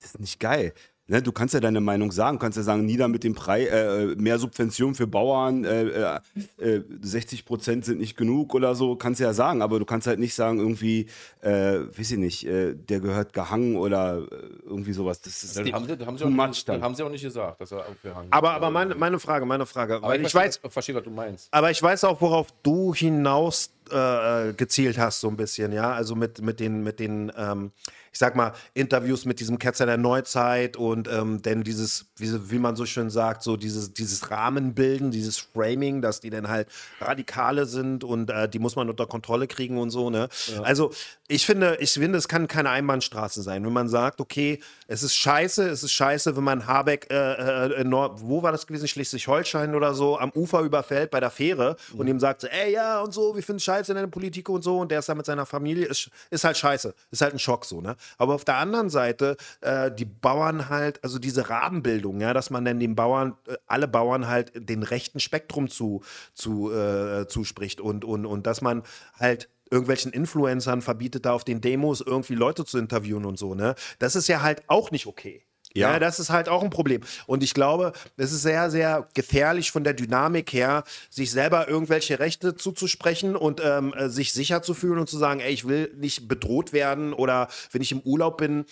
das 0.00 0.10
ist 0.10 0.20
nicht 0.20 0.40
geil. 0.40 0.72
Ne, 1.08 1.22
du 1.22 1.30
kannst 1.30 1.54
ja 1.54 1.60
deine 1.60 1.80
Meinung 1.80 2.10
sagen, 2.10 2.36
du 2.36 2.42
kannst 2.42 2.56
ja 2.58 2.64
sagen, 2.64 2.84
nieder 2.84 3.06
mit 3.06 3.22
dem 3.22 3.36
Preis, 3.36 3.68
äh, 3.68 4.06
mehr 4.16 4.40
Subventionen 4.40 4.96
für 4.96 5.06
Bauern, 5.06 5.62
äh, 5.64 5.82
äh, 5.84 6.18
äh, 6.58 6.82
60 7.00 7.44
Prozent 7.44 7.84
sind 7.84 7.98
nicht 8.00 8.16
genug 8.16 8.56
oder 8.56 8.74
so, 8.74 8.96
kannst 8.96 9.20
du 9.20 9.24
ja 9.24 9.32
sagen, 9.32 9.62
aber 9.62 9.78
du 9.78 9.84
kannst 9.84 10.08
halt 10.08 10.18
nicht 10.18 10.34
sagen, 10.34 10.58
irgendwie, 10.58 11.06
äh, 11.42 11.78
weiß 11.96 12.10
ich 12.10 12.18
nicht, 12.18 12.44
äh, 12.48 12.74
der 12.74 12.98
gehört 12.98 13.32
gehangen 13.34 13.76
oder 13.76 14.18
äh, 14.18 14.46
irgendwie 14.64 14.92
sowas. 14.94 15.20
Das 15.20 15.44
ist 15.44 15.56
Das 15.56 15.72
haben, 15.72 15.86
sie, 15.86 16.04
haben 16.04 16.18
sie 16.18 16.24
auch 16.24 16.28
much 16.28 16.48
nicht, 16.48 16.68
dann. 16.68 16.82
haben 16.82 16.94
sie 16.96 17.04
auch 17.04 17.08
nicht 17.10 17.22
gesagt, 17.22 17.60
dass 17.60 17.70
er 17.70 17.86
aufgehangen 17.88 18.32
Aber, 18.32 18.48
ist. 18.48 18.54
aber 18.56 18.70
meine, 18.72 18.96
meine 18.96 19.20
Frage, 19.20 19.46
meine 19.46 19.64
Frage, 19.64 19.98
Aber 19.98 20.08
weil 20.08 20.16
ich 20.22 20.32
verstehe, 20.32 20.64
weiß, 20.64 20.72
verstehe, 20.72 20.96
was 20.96 21.04
du 21.04 21.10
meinst. 21.10 21.46
aber 21.52 21.70
ich 21.70 21.80
weiß 21.80 22.02
auch, 22.02 22.20
worauf 22.20 22.48
du 22.64 22.92
hinaus 22.92 23.70
äh, 23.92 24.52
gezielt 24.54 24.98
hast, 24.98 25.20
so 25.20 25.28
ein 25.28 25.36
bisschen, 25.36 25.70
ja. 25.70 25.92
Also 25.92 26.16
mit, 26.16 26.42
mit 26.42 26.58
den, 26.58 26.82
mit 26.82 26.98
den, 26.98 27.30
ähm, 27.36 27.70
ich 28.16 28.20
sag 28.20 28.34
mal, 28.34 28.54
Interviews 28.72 29.26
mit 29.26 29.40
diesem 29.40 29.58
Ketzer 29.58 29.84
der 29.84 29.98
Neuzeit 29.98 30.78
und 30.78 31.06
ähm, 31.06 31.42
denn 31.42 31.64
dieses, 31.64 32.06
wie, 32.16 32.50
wie 32.50 32.58
man 32.58 32.74
so 32.74 32.86
schön 32.86 33.10
sagt, 33.10 33.42
so 33.42 33.58
dieses, 33.58 33.92
dieses 33.92 34.30
Rahmenbilden, 34.30 35.10
dieses 35.10 35.36
Framing, 35.36 36.00
dass 36.00 36.20
die 36.20 36.30
dann 36.30 36.48
halt 36.48 36.66
Radikale 36.98 37.66
sind 37.66 38.04
und 38.04 38.30
äh, 38.30 38.48
die 38.48 38.58
muss 38.58 38.74
man 38.74 38.88
unter 38.88 39.04
Kontrolle 39.04 39.46
kriegen 39.46 39.76
und 39.76 39.90
so, 39.90 40.08
ne? 40.08 40.30
Also 40.62 40.92
ich 41.28 41.44
finde, 41.44 41.76
ich 41.78 41.92
finde, 41.92 42.16
es 42.16 42.26
kann 42.26 42.48
keine 42.48 42.70
Einbahnstraße 42.70 43.42
sein, 43.42 43.66
wenn 43.66 43.72
man 43.74 43.90
sagt, 43.90 44.18
okay, 44.22 44.60
es 44.88 45.02
ist 45.02 45.14
scheiße, 45.14 45.68
es 45.68 45.82
ist 45.82 45.92
scheiße, 45.92 46.38
wenn 46.38 46.44
man 46.44 46.66
Habeck, 46.66 47.08
äh, 47.10 47.16
äh, 47.16 47.82
in 47.82 47.90
Nord 47.90 48.22
wo 48.22 48.42
war 48.42 48.50
das 48.50 48.66
gewesen, 48.66 48.88
Schleswig-Holstein 48.88 49.74
oder 49.74 49.92
so, 49.92 50.18
am 50.18 50.30
Ufer 50.30 50.60
überfällt 50.60 51.10
bei 51.10 51.20
der 51.20 51.30
Fähre 51.30 51.76
und 51.98 52.06
ihm 52.06 52.18
sagt 52.18 52.40
so, 52.40 52.46
ey, 52.46 52.72
ja 52.72 53.02
und 53.02 53.12
so, 53.12 53.36
wir 53.36 53.42
finden 53.42 53.60
scheiße 53.60 53.92
in 53.92 53.98
der 53.98 54.06
Politik 54.06 54.48
und 54.48 54.62
so 54.62 54.78
und 54.78 54.90
der 54.90 55.00
ist 55.00 55.08
da 55.10 55.14
mit 55.14 55.26
seiner 55.26 55.44
Familie, 55.44 55.84
ist, 55.84 56.08
ist 56.30 56.44
halt 56.44 56.56
scheiße, 56.56 56.94
ist 57.10 57.20
halt 57.20 57.34
ein 57.34 57.38
Schock 57.38 57.66
so, 57.66 57.82
ne? 57.82 57.94
Aber 58.18 58.34
auf 58.34 58.44
der 58.44 58.56
anderen 58.56 58.90
Seite, 58.90 59.36
äh, 59.60 59.90
die 59.90 60.04
Bauern 60.04 60.68
halt, 60.68 61.02
also 61.04 61.18
diese 61.18 61.48
Rahmenbildung, 61.48 62.20
ja, 62.20 62.34
dass 62.34 62.50
man 62.50 62.64
dann 62.64 62.80
den 62.80 62.94
Bauern, 62.94 63.36
äh, 63.46 63.56
alle 63.66 63.88
Bauern 63.88 64.28
halt 64.28 64.52
den 64.54 64.82
rechten 64.82 65.20
Spektrum 65.20 65.68
zu, 65.68 66.02
zu, 66.34 66.72
äh, 66.72 67.26
zuspricht 67.28 67.80
und, 67.80 68.04
und, 68.04 68.26
und 68.26 68.46
dass 68.46 68.62
man 68.62 68.82
halt 69.18 69.48
irgendwelchen 69.70 70.12
Influencern 70.12 70.82
verbietet, 70.82 71.26
da 71.26 71.32
auf 71.32 71.44
den 71.44 71.60
Demos 71.60 72.00
irgendwie 72.00 72.34
Leute 72.34 72.64
zu 72.64 72.78
interviewen 72.78 73.24
und 73.24 73.38
so, 73.38 73.54
ne? 73.54 73.74
Das 73.98 74.14
ist 74.14 74.28
ja 74.28 74.42
halt 74.42 74.62
auch 74.68 74.90
nicht 74.90 75.06
okay. 75.06 75.44
Ja. 75.76 75.92
Ja. 75.92 75.98
das 75.98 76.18
ist 76.18 76.30
halt 76.30 76.48
auch 76.48 76.62
ein 76.62 76.70
Problem. 76.70 77.02
Und 77.26 77.42
ich 77.42 77.54
glaube, 77.54 77.92
es 78.16 78.32
ist 78.32 78.42
sehr, 78.42 78.70
sehr 78.70 79.08
gefährlich 79.14 79.70
von 79.70 79.84
der 79.84 79.94
Dynamik 79.94 80.52
her, 80.52 80.84
sich 81.10 81.30
selber 81.30 81.68
irgendwelche 81.68 82.18
Rechte 82.18 82.54
zuzusprechen 82.56 83.36
und 83.36 83.60
ähm, 83.64 83.94
äh, 83.94 84.08
sich 84.08 84.32
sicher 84.32 84.62
zu 84.62 84.74
fühlen 84.74 84.98
und 84.98 85.08
zu 85.08 85.18
sagen, 85.18 85.40
ey, 85.40 85.52
ich 85.52 85.66
will 85.66 85.92
nicht 85.96 86.28
bedroht 86.28 86.72
werden 86.72 87.12
oder 87.12 87.48
wenn 87.72 87.82
ich 87.82 87.92
im 87.92 88.00
Urlaub 88.00 88.38
bin, 88.38 88.64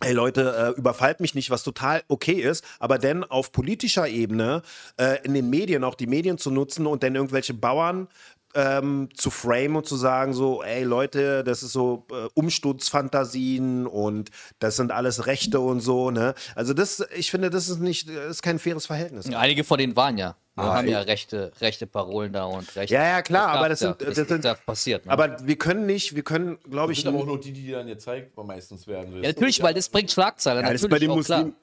Ey 0.00 0.12
Leute, 0.12 0.74
äh, 0.76 0.78
überfallt 0.78 1.20
mich 1.20 1.34
nicht, 1.34 1.50
was 1.50 1.62
total 1.62 2.02
okay 2.08 2.40
ist, 2.40 2.64
aber 2.80 2.98
dann 2.98 3.22
auf 3.22 3.52
politischer 3.52 4.08
Ebene 4.08 4.62
äh, 4.98 5.24
in 5.24 5.34
den 5.34 5.48
Medien 5.48 5.84
auch 5.84 5.94
die 5.94 6.08
Medien 6.08 6.36
zu 6.36 6.50
nutzen 6.50 6.86
und 6.86 7.04
dann 7.04 7.14
irgendwelche 7.14 7.54
Bauern 7.54 8.08
ähm, 8.54 9.08
zu 9.14 9.30
frame 9.30 9.76
und 9.76 9.86
zu 9.86 9.96
sagen 9.96 10.32
so, 10.32 10.62
ey 10.62 10.84
Leute, 10.84 11.44
das 11.44 11.62
ist 11.62 11.72
so 11.72 12.06
äh, 12.10 12.28
Umsturzfantasien 12.34 13.86
und 13.86 14.30
das 14.58 14.76
sind 14.76 14.92
alles 14.92 15.26
Rechte 15.26 15.60
und 15.60 15.80
so, 15.80 16.10
ne? 16.10 16.34
Also 16.54 16.74
das, 16.74 17.04
ich 17.16 17.30
finde, 17.30 17.50
das 17.50 17.68
ist 17.68 17.80
nicht, 17.80 18.08
das 18.08 18.26
ist 18.30 18.42
kein 18.42 18.58
faires 18.58 18.86
Verhältnis. 18.86 19.32
Einige 19.34 19.64
von 19.64 19.78
denen 19.78 19.96
waren 19.96 20.18
ja. 20.18 20.36
Wir 20.56 20.64
Ah, 20.64 20.74
haben 20.76 20.86
ja 20.86 21.00
rechte, 21.00 21.50
rechte 21.60 21.84
Parolen 21.88 22.32
da 22.32 22.44
und 22.44 22.76
rechte. 22.76 22.94
Ja, 22.94 23.02
ja, 23.02 23.22
klar, 23.22 23.48
Das 23.48 23.56
aber 23.58 23.68
das 23.70 23.80
ja. 23.80 23.88
sind, 23.88 24.02
das, 24.08 24.14
das 24.14 24.28
sind, 24.28 24.44
darf 24.44 24.64
passiert. 24.64 25.04
Ne? 25.04 25.10
aber 25.10 25.36
wir 25.44 25.56
können 25.56 25.84
nicht, 25.84 26.14
wir 26.14 26.22
können, 26.22 26.58
glaube 26.70 26.92
Das 26.92 26.98
ich, 26.98 27.04
sind 27.04 27.12
aber 27.12 27.22
auch 27.24 27.26
nur 27.26 27.40
die, 27.40 27.52
die 27.52 27.72
dann 27.72 27.88
gezeigt 27.88 28.36
meistens 28.36 28.86
werden. 28.86 29.20
ja, 29.20 29.30
natürlich, 29.30 29.60
weil 29.64 29.74
das 29.74 29.88
bringt 29.88 30.12
Schlagzeilen. 30.12 30.64
Ja, 30.64 30.72
das 30.72 30.82
ist 30.82 30.88
bei 30.88 31.00
den. 31.00 31.10
Muslimen. 31.10 31.56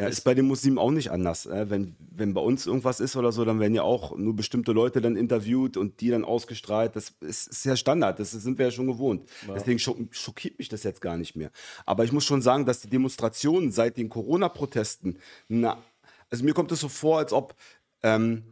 Ja, 0.00 0.06
ist 0.06 0.22
bei 0.22 0.34
den 0.34 0.46
Muslimen 0.46 0.78
auch 0.78 0.90
nicht 0.90 1.10
anders. 1.10 1.44
Äh, 1.44 1.68
wenn, 1.68 1.96
wenn 1.98 2.32
bei 2.32 2.40
uns 2.40 2.66
irgendwas 2.66 2.98
ist 2.98 3.14
oder 3.14 3.30
so, 3.30 3.44
dann 3.44 3.60
werden 3.60 3.74
ja 3.74 3.82
auch 3.82 4.16
nur 4.16 4.34
bestimmte 4.34 4.72
Leute 4.72 5.02
dann 5.02 5.16
interviewt 5.16 5.76
und 5.76 6.00
die 6.00 6.08
dann 6.08 6.24
ausgestrahlt. 6.24 6.96
Das 6.96 7.12
ist, 7.20 7.48
ist 7.48 7.64
ja 7.64 7.76
Standard, 7.76 8.18
das 8.18 8.30
sind 8.30 8.56
wir 8.58 8.66
ja 8.66 8.70
schon 8.70 8.86
gewohnt. 8.86 9.28
Deswegen 9.54 9.78
schock, 9.78 9.98
schockiert 10.12 10.58
mich 10.58 10.70
das 10.70 10.82
jetzt 10.82 11.02
gar 11.02 11.18
nicht 11.18 11.36
mehr. 11.36 11.50
Aber 11.84 12.04
ich 12.04 12.12
muss 12.12 12.24
schon 12.24 12.40
sagen, 12.40 12.64
dass 12.64 12.80
die 12.80 12.88
Demonstrationen 12.88 13.70
seit 13.70 13.98
den 13.98 14.08
Corona-Protesten, 14.08 15.18
na, 15.48 15.82
also 16.30 16.44
mir 16.44 16.54
kommt 16.54 16.72
es 16.72 16.80
so 16.80 16.88
vor, 16.88 17.18
als 17.18 17.34
ob 17.34 17.54
ähm, 18.02 18.44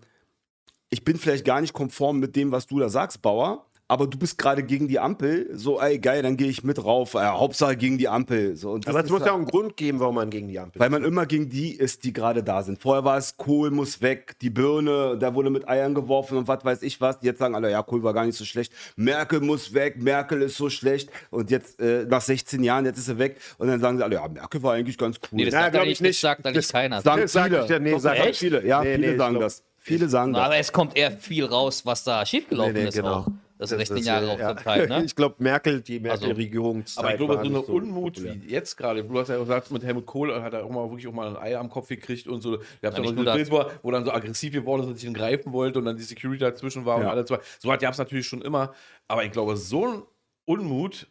ich 0.91 1.05
bin 1.05 1.17
vielleicht 1.17 1.45
gar 1.45 1.61
nicht 1.61 1.73
konform 1.73 2.21
mit 2.21 2.37
dem, 2.37 2.53
was 2.53 2.67
du 2.67 2.79
da 2.79 2.89
sagst, 2.89 3.23
Bauer. 3.23 3.67
Aber 3.87 4.07
du 4.07 4.17
bist 4.17 4.39
gerade 4.39 4.63
gegen 4.63 4.89
die 4.89 4.99
Ampel, 4.99 5.51
so, 5.53 5.79
ey, 5.79 5.99
geil, 5.99 6.23
dann 6.23 6.39
gehe 6.39 6.49
ich 6.49 6.65
mit 6.65 6.83
rauf. 6.83 7.13
Äh, 7.15 7.19
Hauptsache 7.19 7.77
gegen 7.77 7.99
die 7.99 8.09
Ampel. 8.09 8.57
So, 8.57 8.71
und 8.73 8.87
das 8.87 8.91
aber 8.95 9.01
es 9.01 9.05
ist 9.07 9.11
muss 9.13 9.21
ja 9.27 9.33
auch 9.33 9.37
einen 9.37 9.45
Grund 9.45 9.77
geben, 9.77 10.01
warum 10.01 10.15
man 10.15 10.31
gegen 10.31 10.49
die 10.49 10.59
Ampel 10.59 10.81
weil 10.81 10.89
man 10.89 11.05
immer 11.05 11.27
gegen 11.27 11.51
die 11.51 11.73
ist, 11.75 12.03
die 12.05 12.15
gerade 12.15 12.43
da 12.43 12.63
sind. 12.63 12.81
Vorher 12.81 13.05
war 13.05 13.19
es 13.19 13.37
Kohl 13.37 13.71
muss 13.71 14.01
weg, 14.01 14.37
die 14.41 14.49
Birne, 14.49 15.19
da 15.21 15.35
wurde 15.35 15.51
mit 15.51 15.69
Eiern 15.69 15.95
geworfen 15.95 16.39
und 16.39 16.49
was 16.49 16.65
weiß 16.65 16.81
ich 16.83 16.99
was. 17.03 17.19
Jetzt 17.21 17.41
sagen 17.41 17.55
alle, 17.55 17.71
ja, 17.71 17.83
Kohl 17.83 18.03
war 18.03 18.15
gar 18.15 18.25
nicht 18.25 18.39
so 18.39 18.47
schlecht. 18.47 18.73
Merkel 18.97 19.41
muss 19.41 19.75
weg, 19.75 20.03
Merkel 20.03 20.41
ist 20.41 20.57
so 20.57 20.71
schlecht. 20.71 21.11
Und 21.31 21.51
jetzt 21.51 21.79
äh, 21.79 22.07
nach 22.09 22.23
16 22.23 22.65
Jahren, 22.65 22.87
jetzt 22.87 22.97
ist 22.97 23.05
sie 23.07 23.19
weg. 23.19 23.37
Und 23.59 23.69
dann 23.69 23.81
sagen 23.81 23.99
sie 23.99 24.05
alle, 24.05 24.15
ja, 24.15 24.27
Merkel 24.27 24.63
war 24.63 24.73
eigentlich 24.73 24.97
ganz 24.97 25.19
cool. 25.19 25.29
Nee, 25.33 25.45
das 25.45 25.53
Na, 25.55 25.61
sagt 25.61 25.73
glaub 25.73 25.83
eigentlich 25.83 25.93
ich 25.93 26.01
nicht, 26.01 26.09
nicht. 26.09 26.21
sagt 26.21 26.47
eigentlich 26.47 26.69
keiner. 26.69 27.03
sagen 27.03 27.21
Das 27.21 27.33
sag 27.33 27.45
viele. 27.51 27.65
ich 27.65 27.69
ja, 27.71 27.79
nee, 27.79 27.91
Doch, 27.91 28.01
sag 28.01 28.17
doch, 28.17 28.27
ich. 28.27 28.39
viele. 28.39 28.67
Ja, 28.67 28.83
Nee, 28.83 28.95
viele 28.95 29.11
nee, 29.13 29.19
sagen 29.19 29.35
glaub- 29.35 29.43
das. 29.45 29.63
Viele 29.77 30.09
sagen 30.09 30.33
das. 30.33 30.43
Aber 30.43 30.57
es 30.57 30.73
kommt 30.73 30.97
eher 30.97 31.13
viel 31.13 31.45
raus, 31.45 31.85
was 31.85 32.03
da 32.05 32.25
schiefgelaufen 32.25 32.73
Nee, 32.73 32.83
nee, 32.85 32.89
ist 32.89 32.95
genau. 32.97 33.13
auch. 33.17 33.27
Das 33.65 33.71
Das- 33.71 33.79
16 33.89 33.97
das, 33.99 34.07
Jahre 34.07 34.31
auch 34.31 34.39
ja. 34.39 34.87
ne? 34.87 35.05
Ich 35.07 35.15
glaube, 35.15 35.37
Merkel, 35.39 35.81
die 35.81 35.97
Also, 36.09 36.27
Merkel-Regierung. 36.27 36.85
Aber 36.97 37.11
ich 37.11 37.17
glaube, 37.17 37.35
so 37.35 37.41
eine 37.41 37.61
Unmut 37.63 38.23
wie 38.23 38.49
jetzt 38.49 38.77
gerade, 38.77 39.03
du 39.05 39.19
hast 39.19 39.29
ja 39.29 39.39
gesagt, 39.39 39.71
mit 39.71 39.83
Helmut 39.85 40.07
Kohl 40.07 40.35
hat 40.43 40.53
er 40.53 40.65
auch 40.65 40.71
mal 40.71 40.89
wirklich 40.91 41.07
auch 41.09 41.13
mal 41.13 41.29
ein 41.29 41.37
Ei 41.37 41.57
am 41.59 41.69
Kopf 41.71 41.89
gekriegt 41.89 42.27
und 42.27 42.41
so. 42.43 42.55
Ihr 42.55 42.59
habt 42.85 42.97
ja 42.99 43.05
noch 43.05 43.17
so 43.17 43.25
Bild, 43.25 43.51
wo, 43.51 43.65
wo 43.83 43.91
dann 43.91 44.05
so 44.05 44.13
aggressiv 44.13 44.53
geworden 44.53 44.83
ist 44.83 44.89
und 44.89 44.95
sich 44.97 45.07
ihn 45.09 45.15
greifen 45.15 45.53
wollte 45.53 45.79
und 45.79 45.85
dann 45.85 45.97
die 45.97 46.03
Security 46.03 46.41
dazwischen 46.41 46.85
war 46.85 46.97
und 46.97 47.03
Ja. 47.03 47.11
alles 47.11 47.31
war. 47.31 47.41
So 47.59 47.71
hat 47.73 47.83
es 47.83 47.99
natürlich 47.99 48.27
schon 48.27 48.43
immer. 48.43 48.73
Aber 49.09 49.25
ich 49.25 49.33
glaube, 49.33 49.57
so 49.57 49.87
ein 49.87 50.03
Unmut 50.47 51.07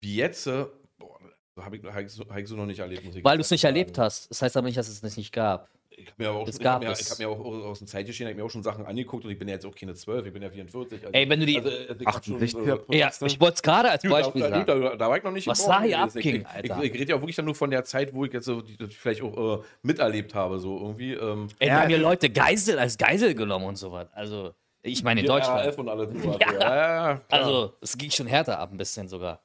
wie 0.00 0.16
jetzt, 0.16 0.48
boah, 1.58 1.64
Habe 1.66 1.76
ich, 1.76 1.84
hab 1.84 2.00
ich, 2.00 2.10
so- 2.12 2.24
hab 2.28 2.38
ich 2.38 2.48
so 2.48 2.56
noch 2.56 2.66
nicht 2.66 2.78
erlebt, 2.78 3.04
muss 3.04 3.16
ich 3.16 3.24
Weil 3.24 3.36
du 3.36 3.42
es 3.42 3.50
nicht 3.50 3.64
ehrlich 3.64 3.80
erlebt 3.82 3.96
sagen. 3.96 4.06
hast. 4.06 4.30
Das 4.30 4.42
heißt 4.42 4.56
aber 4.56 4.66
nicht, 4.66 4.78
dass 4.78 4.88
es 4.88 5.02
es 5.02 5.16
nicht 5.16 5.32
gab. 5.32 5.68
Ich 5.90 6.06
habe 6.06 6.14
mir 6.22 6.28
aber 6.28 6.38
auch, 6.38 6.46
Es 6.48 6.54
ich 6.58 6.62
gab 6.62 6.74
hab 6.74 6.82
mir, 6.84 6.90
es. 6.92 7.00
ich 7.00 7.10
hab 7.10 7.18
mir 7.18 7.28
auch 7.28 7.40
aus 7.40 7.78
dem 7.78 7.88
Zeitgeschehen 7.88 8.28
hab 8.28 8.30
ich 8.30 8.36
mir 8.36 8.44
auch 8.44 8.50
schon 8.50 8.62
Sachen 8.62 8.86
angeguckt 8.86 9.24
und 9.24 9.32
ich 9.32 9.38
bin 9.38 9.48
ja 9.48 9.54
jetzt 9.54 9.66
auch 9.66 9.74
keine 9.74 9.94
12, 9.94 10.26
ich 10.26 10.32
bin 10.32 10.40
ja 10.42 10.48
44. 10.48 11.00
Also, 11.00 11.12
Ey, 11.12 11.28
wenn 11.28 11.40
du 11.40 11.46
die- 11.46 11.56
also, 11.58 11.70
schon, 11.70 12.06
68 12.06 12.54
äh, 12.88 12.98
Ja, 12.98 13.10
ich 13.26 13.40
wollte 13.40 13.54
es 13.56 13.62
gerade 13.62 13.90
als 13.90 14.02
Da, 14.04 14.08
Beispiel 14.08 14.42
da, 14.42 14.48
sagen. 14.48 14.66
da, 14.66 14.94
da 14.96 15.08
war 15.08 15.16
ich 15.16 15.24
noch 15.24 15.32
nicht 15.32 15.48
Was 15.48 15.66
da 15.66 15.82
hier 15.82 15.96
gewesen. 15.98 16.18
abging, 16.18 16.40
ich, 16.42 16.46
Alter. 16.46 16.82
Ich, 16.84 16.94
ich 16.94 17.00
rede 17.00 17.10
ja 17.12 17.20
wirklich 17.20 17.34
dann 17.34 17.46
nur 17.46 17.56
von 17.56 17.70
der 17.70 17.82
Zeit, 17.84 18.14
wo 18.14 18.24
ich 18.24 18.32
jetzt 18.32 18.44
so 18.44 18.60
die, 18.60 18.76
die 18.76 18.86
vielleicht 18.86 19.22
auch 19.22 19.58
äh, 19.58 19.62
miterlebt 19.82 20.36
habe, 20.36 20.60
so 20.60 20.78
irgendwie. 20.78 21.14
Ähm, 21.14 21.48
Ey, 21.58 21.66
Ja, 21.66 21.74
wir 21.74 21.80
haben 21.80 21.88
hier 21.88 21.96
die- 21.96 22.02
Leute 22.04 22.30
Geisel, 22.30 22.78
als 22.78 22.96
Geisel 22.96 23.34
genommen 23.34 23.64
und 23.66 23.76
so 23.76 23.90
was. 23.90 24.06
Also, 24.12 24.52
ich 24.82 25.02
meine 25.02 25.22
in 25.22 25.26
Deutschland. 25.26 25.66
RAF 25.66 25.78
und 25.78 25.88
alles. 25.88 26.08
sowas. 26.22 26.38
Ja. 26.40 26.52
ja, 26.52 26.60
ja, 26.60 26.76
ja, 27.10 27.14
klar. 27.16 27.22
Also, 27.28 27.72
es 27.80 27.98
ging 27.98 28.12
schon 28.12 28.28
härter 28.28 28.56
ab, 28.60 28.70
ein 28.70 28.78
bisschen 28.78 29.08
sogar. 29.08 29.40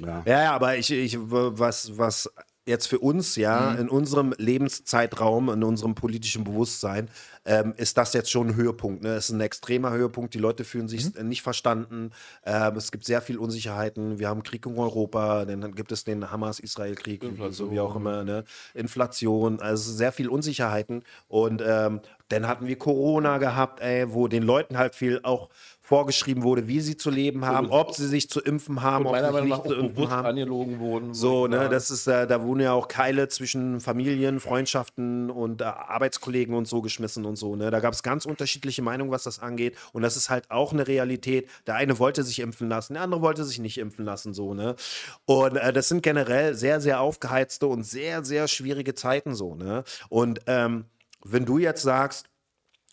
Ja. 0.00 0.22
Ja, 0.26 0.52
aber 0.52 0.76
ich, 0.76 0.90
ich, 0.90 1.16
was, 1.20 1.96
was 1.98 2.30
jetzt 2.66 2.86
für 2.86 2.98
uns, 2.98 3.34
ja, 3.36 3.72
Mhm. 3.72 3.80
in 3.80 3.88
unserem 3.88 4.34
Lebenszeitraum, 4.36 5.48
in 5.48 5.64
unserem 5.64 5.94
politischen 5.94 6.44
Bewusstsein, 6.44 7.08
ähm, 7.46 7.72
ist 7.78 7.96
das 7.96 8.12
jetzt 8.12 8.30
schon 8.30 8.48
ein 8.48 8.56
Höhepunkt. 8.56 9.02
Ne? 9.02 9.14
Es 9.14 9.30
ist 9.30 9.34
ein 9.34 9.40
extremer 9.40 9.90
Höhepunkt. 9.92 10.34
Die 10.34 10.38
Leute 10.38 10.64
fühlen 10.64 10.86
sich 10.86 11.14
Mhm. 11.14 11.28
nicht 11.28 11.40
verstanden. 11.40 12.10
Ähm, 12.44 12.76
es 12.76 12.92
gibt 12.92 13.06
sehr 13.06 13.22
viel 13.22 13.38
Unsicherheiten. 13.38 14.18
Wir 14.18 14.28
haben 14.28 14.42
Krieg 14.42 14.66
in 14.66 14.76
Europa, 14.76 15.46
dann 15.46 15.74
gibt 15.74 15.92
es 15.92 16.04
den 16.04 16.30
Hamas-Israel-Krieg, 16.30 17.24
so 17.50 17.70
wie 17.70 17.80
auch 17.80 17.96
immer, 17.96 18.22
ne? 18.22 18.44
Inflation, 18.74 19.60
also 19.60 19.90
sehr 19.90 20.12
viel 20.12 20.28
Unsicherheiten. 20.28 21.04
Und 21.26 21.62
ähm, 21.66 22.00
dann 22.28 22.46
hatten 22.46 22.66
wir 22.66 22.76
Corona 22.76 23.38
gehabt, 23.38 23.80
ey, 23.80 24.12
wo 24.12 24.28
den 24.28 24.42
Leuten 24.42 24.76
halt 24.76 24.94
viel 24.94 25.20
auch 25.22 25.48
vorgeschrieben 25.88 26.42
wurde, 26.42 26.68
wie 26.68 26.80
sie 26.80 26.98
zu 26.98 27.08
leben 27.08 27.46
haben, 27.46 27.70
ob 27.70 27.94
sie 27.94 28.06
sich 28.06 28.28
zu 28.28 28.42
impfen 28.42 28.82
haben, 28.82 29.06
ob 29.06 29.16
sie 29.16 29.40
sich 29.40 29.62
zu 29.62 29.74
impfen 29.74 30.10
haben. 30.10 30.26
angelogen 30.26 30.80
wurden. 30.80 31.14
So, 31.14 31.46
ne, 31.46 31.56
sagen. 31.56 31.70
das 31.70 31.90
ist, 31.90 32.06
äh, 32.06 32.26
da 32.26 32.42
wurden 32.42 32.60
ja 32.60 32.74
auch 32.74 32.88
Keile 32.88 33.28
zwischen 33.28 33.80
Familien, 33.80 34.38
Freundschaften 34.38 35.30
und 35.30 35.62
äh, 35.62 35.64
Arbeitskollegen 35.64 36.54
und 36.54 36.68
so 36.68 36.82
geschmissen 36.82 37.24
und 37.24 37.36
so, 37.36 37.56
ne. 37.56 37.70
Da 37.70 37.80
gab 37.80 37.94
es 37.94 38.02
ganz 38.02 38.26
unterschiedliche 38.26 38.82
Meinungen, 38.82 39.10
was 39.10 39.22
das 39.22 39.38
angeht. 39.38 39.78
Und 39.94 40.02
das 40.02 40.18
ist 40.18 40.28
halt 40.28 40.50
auch 40.50 40.74
eine 40.74 40.86
Realität. 40.86 41.48
Der 41.66 41.76
eine 41.76 41.98
wollte 41.98 42.22
sich 42.22 42.40
impfen 42.40 42.68
lassen, 42.68 42.92
der 42.92 43.02
andere 43.02 43.22
wollte 43.22 43.44
sich 43.44 43.58
nicht 43.58 43.78
impfen 43.78 44.04
lassen, 44.04 44.34
so, 44.34 44.52
ne. 44.52 44.76
Und 45.24 45.56
äh, 45.56 45.72
das 45.72 45.88
sind 45.88 46.02
generell 46.02 46.54
sehr, 46.54 46.82
sehr 46.82 47.00
aufgeheizte 47.00 47.66
und 47.66 47.82
sehr, 47.82 48.26
sehr 48.26 48.46
schwierige 48.46 48.94
Zeiten, 48.94 49.34
so, 49.34 49.54
ne. 49.54 49.84
Und 50.10 50.40
ähm, 50.48 50.84
wenn 51.24 51.46
du 51.46 51.56
jetzt 51.56 51.80
sagst, 51.80 52.26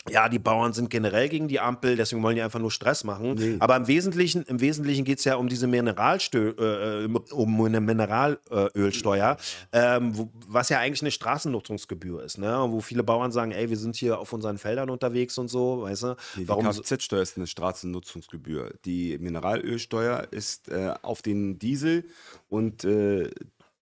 ja, 0.10 0.30
die 0.30 0.40
Bauern 0.40 0.72
sind 0.74 0.90
generell 0.90 1.30
gegen 1.30 1.48
die 1.48 1.60
Ampel, 1.60 1.96
deswegen 1.96 2.22
wollen 2.22 2.36
die 2.36 2.42
einfach 2.42 2.60
nur 2.60 2.70
Stress 2.72 3.04
machen. 3.04 3.58
Aber 3.60 3.76
im 3.76 3.88
Wesentlichen, 3.88 4.44
im 4.44 4.62
Wesentlichen 4.62 5.04
geht 5.04 5.20
es 5.20 5.26
ja 5.26 5.36
um 5.36 5.48
diese 5.50 5.66
Mineralstö 5.68 7.06
äh, 7.06 7.34
um 7.34 7.66
eine 7.66 7.82
Mineralölsteuer, 7.82 9.38
ähm, 9.72 10.18
wo, 10.18 10.30
was 10.48 10.70
ja 10.70 10.80
eigentlich 10.80 11.02
eine 11.02 11.12
Straßennutzungsgebühr 11.12 12.24
ist, 12.24 12.38
ne? 12.38 12.62
Und 12.62 12.72
Wo 12.72 12.82
viele 12.82 13.04
Bauern 13.04 13.32
sagen, 13.32 13.52
ey, 13.52 13.70
wir 13.70 13.78
sind 13.78 13.96
hier 13.96 14.20
auf 14.20 14.32
unseren 14.34 14.58
Feldern 14.58 14.90
unterwegs 14.90 15.38
und 15.38 15.48
so, 15.48 15.82
weißt 15.82 16.04
du? 16.04 16.16
Die 16.38 16.48
Warum 16.48 16.72
so- 16.72 16.82
Kfz-Steuer 16.82 17.22
ist 17.22 17.38
eine 17.38 17.48
Straßennutzungsgebühr. 17.48 18.74
Die 18.86 19.18
Mineralölsteuer 19.18 20.28
ist 20.32 20.70
äh, 20.70 20.94
auf 21.02 21.22
den 21.22 21.58
Diesel 21.60 22.06
und 22.50 22.84
äh, 22.84 23.30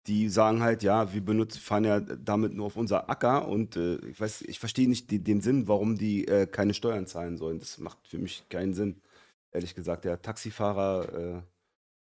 die 0.08 0.30
sagen 0.30 0.62
halt, 0.62 0.82
ja, 0.84 1.14
wir 1.14 1.22
benutzen, 1.24 1.60
fahren 1.60 1.84
ja 1.86 2.00
damit 2.00 2.54
nur 2.54 2.66
auf 2.66 2.76
unser 2.76 3.10
Acker 3.10 3.48
und 3.48 3.76
äh, 3.76 3.98
ich 4.08 4.20
weiß, 4.20 4.42
ich 4.44 4.60
verstehe 4.60 4.90
nicht 4.90 5.12
die, 5.12 5.24
den 5.24 5.42
Sinn, 5.42 5.68
warum 5.68 5.98
die 5.98 6.28
äh, 6.28 6.48
keine 6.48 6.74
Steuern 6.74 7.06
zahlen 7.08 7.38
sollen. 7.38 7.60
Das 7.60 7.78
macht 7.78 8.08
für 8.08 8.18
mich 8.18 8.44
keinen 8.50 8.74
Sinn. 8.74 9.02
Ehrlich 9.52 9.76
gesagt, 9.76 10.06
der 10.06 10.22
Taxifahrer, 10.22 11.44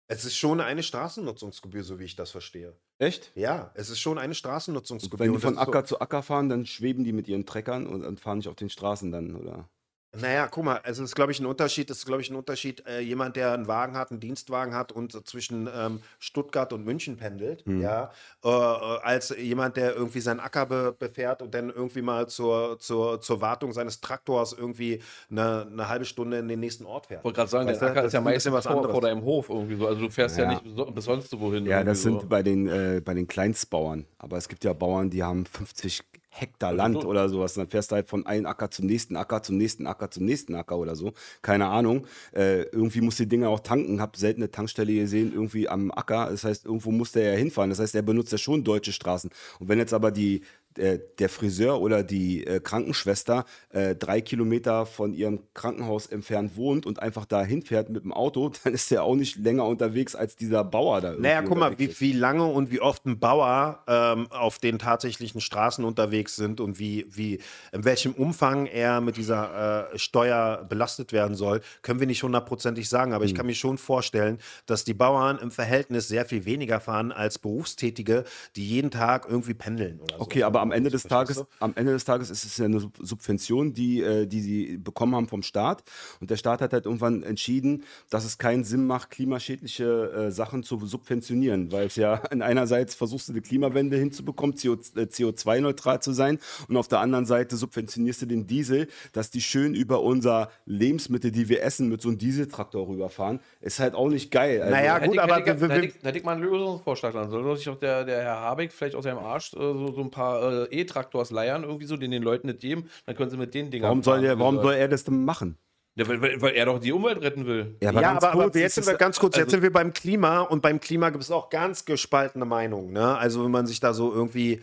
Es 0.07 0.23
ist 0.23 0.35
schon 0.37 0.61
eine 0.61 0.83
Straßennutzungsgebühr, 0.83 1.83
so 1.83 1.97
wie 1.99 2.03
ich 2.03 2.15
das 2.15 2.31
verstehe. 2.31 2.77
äh, 2.99 3.05
echt? 3.07 3.31
Ja, 3.35 3.71
es 3.73 3.89
ist 3.89 3.99
schon 3.99 4.17
eine 4.17 4.35
Straßennutzungsgebühr. 4.35 5.19
Wenn 5.25 5.31
die 5.31 5.35
Und 5.35 5.41
von 5.41 5.53
ist 5.55 5.59
so- 5.59 5.61
Acker 5.67 5.85
zu 5.85 5.99
Acker 5.99 6.21
fahren, 6.23 6.49
dann 6.49 6.65
schweben 6.65 7.03
die 7.03 7.11
mit 7.11 7.27
ihren 7.27 7.45
Treckern 7.45 7.87
und, 7.87 8.03
und 8.05 8.19
fahren 8.19 8.37
nicht 8.37 8.47
auf 8.47 8.55
den 8.55 8.69
Straßen 8.69 9.11
dann, 9.11 9.35
oder? 9.35 9.67
Naja, 10.15 10.47
guck 10.47 10.63
mal, 10.63 10.79
es 10.83 10.99
ist, 10.99 11.15
glaube 11.15 11.31
ich, 11.31 11.39
ein 11.39 11.47
Unterschied, 11.47 11.89
es 11.89 11.97
ist, 11.99 12.05
glaube 12.05 12.21
ich, 12.21 12.29
ein 12.29 12.35
Unterschied, 12.35 12.85
äh, 12.87 12.99
jemand, 12.99 13.35
der 13.35 13.51
einen 13.53 13.67
Wagen 13.67 13.97
hat, 13.97 14.11
einen 14.11 14.19
Dienstwagen 14.19 14.75
hat 14.75 14.91
und 14.91 15.27
zwischen 15.27 15.67
ähm, 15.75 16.01
Stuttgart 16.19 16.71
und 16.71 16.85
München 16.85 17.17
pendelt, 17.17 17.63
ja, 17.65 18.11
äh, 18.43 18.47
äh, 18.49 18.51
als 18.51 19.35
jemand, 19.35 19.75
der 19.75 19.95
irgendwie 19.95 20.19
seinen 20.19 20.39
Acker 20.39 20.67
be 20.67 20.95
befährt 20.97 21.41
und 21.41 21.53
dann 21.55 21.71
irgendwie 21.71 22.03
mal 22.03 22.27
zur, 22.27 22.77
zur, 22.77 23.21
zur 23.21 23.41
Wartung 23.41 23.73
seines 23.73 24.01
Traktors 24.01 24.53
irgendwie 24.53 25.01
eine, 25.31 25.67
eine 25.71 25.89
halbe 25.89 26.05
Stunde 26.05 26.37
in 26.37 26.47
den 26.47 26.59
nächsten 26.59 26.85
Ort 26.85 27.07
fährt. 27.07 27.21
Ich 27.21 27.25
wollte 27.25 27.37
gerade 27.37 27.49
sagen, 27.49 27.67
Weißt 27.69 27.81
der 27.81 27.89
Acker 27.89 28.01
das 28.01 28.07
ist 28.07 28.13
ja 28.13 28.21
meistens 28.21 28.53
was 28.53 28.65
vor, 28.65 28.75
anderes. 28.75 28.91
vor 28.91 29.01
deinem 29.01 29.23
Hof 29.23 29.49
irgendwie 29.49 29.75
so. 29.77 29.87
Also 29.87 30.01
du 30.01 30.09
fährst 30.11 30.37
ja, 30.37 30.43
Ja. 30.43 30.49
nicht 30.51 30.75
so, 30.75 30.85
bis 30.91 31.05
sonst 31.05 31.39
wohin. 31.39 31.65
Ja, 31.65 31.83
das 31.83 32.03
sind 32.03 32.29
bei 32.29 32.43
den, 32.43 32.67
äh, 32.67 33.01
bei 33.03 33.15
den 33.15 33.27
Kleinstbauern. 33.27 34.05
Aber 34.19 34.37
es 34.37 34.47
gibt 34.47 34.63
ja 34.63 34.73
Bauern, 34.73 35.09
die 35.09 35.23
haben 35.23 35.45
50 35.47 36.03
Hektar 36.35 36.73
Land 36.73 37.01
so. 37.01 37.07
oder 37.07 37.29
sowas. 37.29 37.55
Und 37.55 37.63
dann 37.63 37.69
fährst 37.69 37.91
du 37.91 37.95
halt 37.95 38.09
von 38.09 38.25
einem 38.25 38.47
Acker 38.47 38.71
zum 38.71 38.87
nächsten 38.87 39.15
Acker, 39.15 39.43
zum 39.43 39.57
nächsten 39.57 39.85
Acker, 39.85 40.09
zum 40.09 40.25
nächsten 40.25 40.55
Acker 40.55 40.77
oder 40.77 40.95
so. 40.95 41.13
Keine 41.41 41.67
Ahnung. 41.67 42.07
Äh, 42.31 42.63
irgendwie 42.63 43.01
muss 43.01 43.17
die 43.17 43.27
Dinger 43.27 43.49
auch 43.49 43.59
tanken. 43.59 44.01
Hab 44.01 44.17
selten 44.17 44.41
eine 44.41 44.49
Tankstelle 44.49 44.93
gesehen, 44.93 45.31
irgendwie 45.31 45.69
am 45.69 45.91
Acker. 45.91 46.29
Das 46.31 46.43
heißt, 46.43 46.65
irgendwo 46.65 46.91
muss 46.91 47.11
der 47.11 47.33
ja 47.33 47.37
hinfahren. 47.37 47.69
Das 47.69 47.79
heißt, 47.79 47.93
er 47.93 48.01
benutzt 48.01 48.31
ja 48.31 48.39
schon 48.39 48.63
deutsche 48.63 48.91
Straßen. 48.91 49.29
Und 49.59 49.69
wenn 49.69 49.77
jetzt 49.77 49.93
aber 49.93 50.11
die, 50.11 50.41
äh, 50.77 50.99
der 51.19 51.29
Friseur 51.29 51.81
oder 51.81 52.03
die 52.03 52.45
äh, 52.45 52.59
Krankenschwester 52.59 53.45
äh, 53.69 53.95
drei 53.95 54.21
Kilometer 54.21 54.85
von 54.85 55.13
ihrem 55.13 55.41
Krankenhaus 55.53 56.07
entfernt 56.07 56.55
wohnt 56.55 56.85
und 56.85 56.99
einfach 56.99 57.25
da 57.25 57.43
hinfährt 57.43 57.89
mit 57.89 58.03
dem 58.03 58.13
Auto, 58.13 58.51
dann 58.63 58.73
ist 58.73 58.91
der 58.91 59.03
auch 59.03 59.15
nicht 59.15 59.37
länger 59.37 59.65
unterwegs 59.65 60.15
als 60.15 60.35
dieser 60.35 60.63
Bauer 60.63 61.01
da. 61.01 61.13
Naja, 61.13 61.41
guck 61.41 61.57
mal, 61.57 61.77
wie, 61.77 61.99
wie 61.99 62.13
lange 62.13 62.45
und 62.45 62.71
wie 62.71 62.81
oft 62.81 63.05
ein 63.05 63.19
Bauer 63.19 63.83
ähm, 63.87 64.27
auf 64.31 64.59
den 64.59 64.79
tatsächlichen 64.79 65.41
Straßen 65.41 65.83
unterwegs 65.85 66.35
sind 66.35 66.59
und 66.59 66.79
wie, 66.79 67.05
wie, 67.09 67.39
in 67.71 67.85
welchem 67.85 68.13
Umfang 68.13 68.65
er 68.65 69.01
mit 69.01 69.17
dieser 69.17 69.91
äh, 69.93 69.99
Steuer 69.99 70.65
belastet 70.67 71.13
werden 71.13 71.35
soll, 71.35 71.61
können 71.81 71.99
wir 71.99 72.07
nicht 72.07 72.23
hundertprozentig 72.23 72.89
sagen. 72.89 73.13
Aber 73.13 73.25
ich 73.25 73.35
kann 73.35 73.45
mir 73.45 73.55
schon 73.55 73.77
vorstellen, 73.77 74.39
dass 74.65 74.83
die 74.83 74.93
Bauern 74.93 75.37
im 75.39 75.51
Verhältnis 75.51 76.07
sehr 76.07 76.25
viel 76.25 76.45
weniger 76.45 76.79
fahren 76.79 77.11
als 77.11 77.37
Berufstätige, 77.37 78.23
die 78.55 78.67
jeden 78.67 78.91
Tag 78.91 79.27
irgendwie 79.29 79.53
pendeln 79.53 79.99
oder 79.99 80.17
so. 80.17 80.21
Okay, 80.21 80.43
aber 80.43 80.62
am 80.63 80.71
Ende 80.71 80.89
des 80.89 81.03
Tages, 81.03 81.43
am 81.59 81.73
Ende 81.75 81.91
des 81.91 82.05
Tages 82.05 82.29
ist 82.29 82.45
es 82.45 82.57
ja 82.57 82.65
eine 82.65 82.79
Sub- 82.79 82.97
Subvention, 82.99 83.73
die, 83.73 84.01
äh, 84.01 84.25
die 84.25 84.41
sie 84.41 84.77
bekommen 84.77 85.15
haben 85.15 85.27
vom 85.27 85.43
Staat. 85.43 85.83
Und 86.19 86.29
der 86.31 86.37
Staat 86.37 86.61
hat 86.61 86.73
halt 86.73 86.85
irgendwann 86.85 87.21
entschieden, 87.23 87.83
dass 88.09 88.25
es 88.25 88.37
keinen 88.37 88.63
Sinn 88.63 88.85
macht, 88.87 89.11
klimaschädliche 89.11 89.83
äh, 90.11 90.31
Sachen 90.31 90.63
zu 90.63 90.83
subventionieren, 90.85 91.71
weil 91.71 91.87
es 91.87 91.95
ja 91.95 92.15
in 92.31 92.41
einerseits 92.53 92.95
versuchst 92.95 93.29
du 93.29 93.33
die 93.33 93.41
Klimawende 93.41 93.97
hinzubekommen, 93.97 94.55
CO, 94.55 94.73
äh, 94.73 95.03
CO2-neutral 95.03 96.01
zu 96.01 96.11
sein, 96.13 96.39
und 96.67 96.77
auf 96.77 96.87
der 96.87 96.99
anderen 96.99 97.25
Seite 97.25 97.55
subventionierst 97.55 98.21
du 98.23 98.25
den 98.25 98.47
Diesel, 98.47 98.87
dass 99.11 99.29
die 99.29 99.41
schön 99.41 99.75
über 99.75 100.01
unser 100.01 100.49
Lebensmittel, 100.65 101.31
die 101.31 101.49
wir 101.49 101.61
essen, 101.61 101.89
mit 101.89 102.01
so 102.01 102.09
einem 102.09 102.17
Dieseltraktor 102.17 102.87
rüberfahren. 102.87 103.39
Ist 103.61 103.79
halt 103.79 103.95
auch 103.95 104.09
nicht 104.09 104.31
geil. 104.31 104.61
Also, 104.61 104.73
Naja, 104.73 104.99
gut, 104.99 105.19
aber 105.19 105.35
hätte, 105.37 106.17
ich, 106.17 106.23
mal 106.23 106.33
einen 106.33 106.43
Lösungsvorschlag 106.43 107.13
dann. 107.13 107.29
Soll 107.29 107.55
sich 107.57 107.69
auch 107.69 107.79
der, 107.79 108.05
der 108.05 108.23
Herr 108.23 108.39
Habeck 108.39 108.71
vielleicht 108.71 108.95
aus 108.95 109.03
seinem 109.03 109.19
Arsch 109.19 109.53
äh, 109.53 109.57
so, 109.57 109.91
so 109.93 110.01
ein 110.01 110.11
paar 110.11 110.41
äh, 110.71 110.81
E-Traktors 110.81 111.31
leiern, 111.31 111.63
irgendwie 111.63 111.85
so, 111.85 111.97
den 111.97 112.11
den 112.11 112.23
Leuten 112.23 112.47
nicht 112.47 112.59
geben, 112.59 112.89
dann 113.05 113.15
können 113.15 113.29
sie 113.29 113.37
mit 113.37 113.53
den 113.53 113.71
Dingern 113.71 113.89
warum 113.89 114.03
soll, 114.03 114.21
der, 114.21 114.39
warum 114.39 114.61
soll 114.61 114.73
er 114.73 114.87
das 114.87 115.03
denn 115.03 115.23
machen? 115.25 115.57
Ja, 115.95 116.07
weil, 116.07 116.19
weil, 116.21 116.41
weil 116.41 116.55
er 116.55 116.65
doch 116.65 116.79
die 116.79 116.91
Umwelt 116.91 117.21
retten 117.21 117.45
will. 117.45 117.75
ja, 117.79 117.91
ganz 117.91 118.23
aber, 118.23 118.33
aber 118.33 118.43
kurz, 118.45 118.55
jetzt 118.55 118.77
es 118.77 118.85
sind 118.85 118.93
wir 118.93 118.97
ganz 118.97 119.19
kurz, 119.19 119.35
jetzt 119.35 119.45
also- 119.45 119.51
sind 119.57 119.63
wir 119.63 119.71
beim 119.71 119.93
Klima 119.93 120.41
und 120.41 120.61
beim 120.61 120.79
Klima 120.79 121.11
gibt 121.11 121.23
es 121.23 121.29
auch 121.29 121.49
ganz 121.51 121.85
gespaltene 121.85 122.45
Meinungen. 122.45 122.93
Ne? 122.93 123.15
Also 123.15 123.43
wenn 123.43 123.51
man 123.51 123.67
sich 123.67 123.79
da 123.79 123.93
so 123.93 124.11
irgendwie 124.11 124.61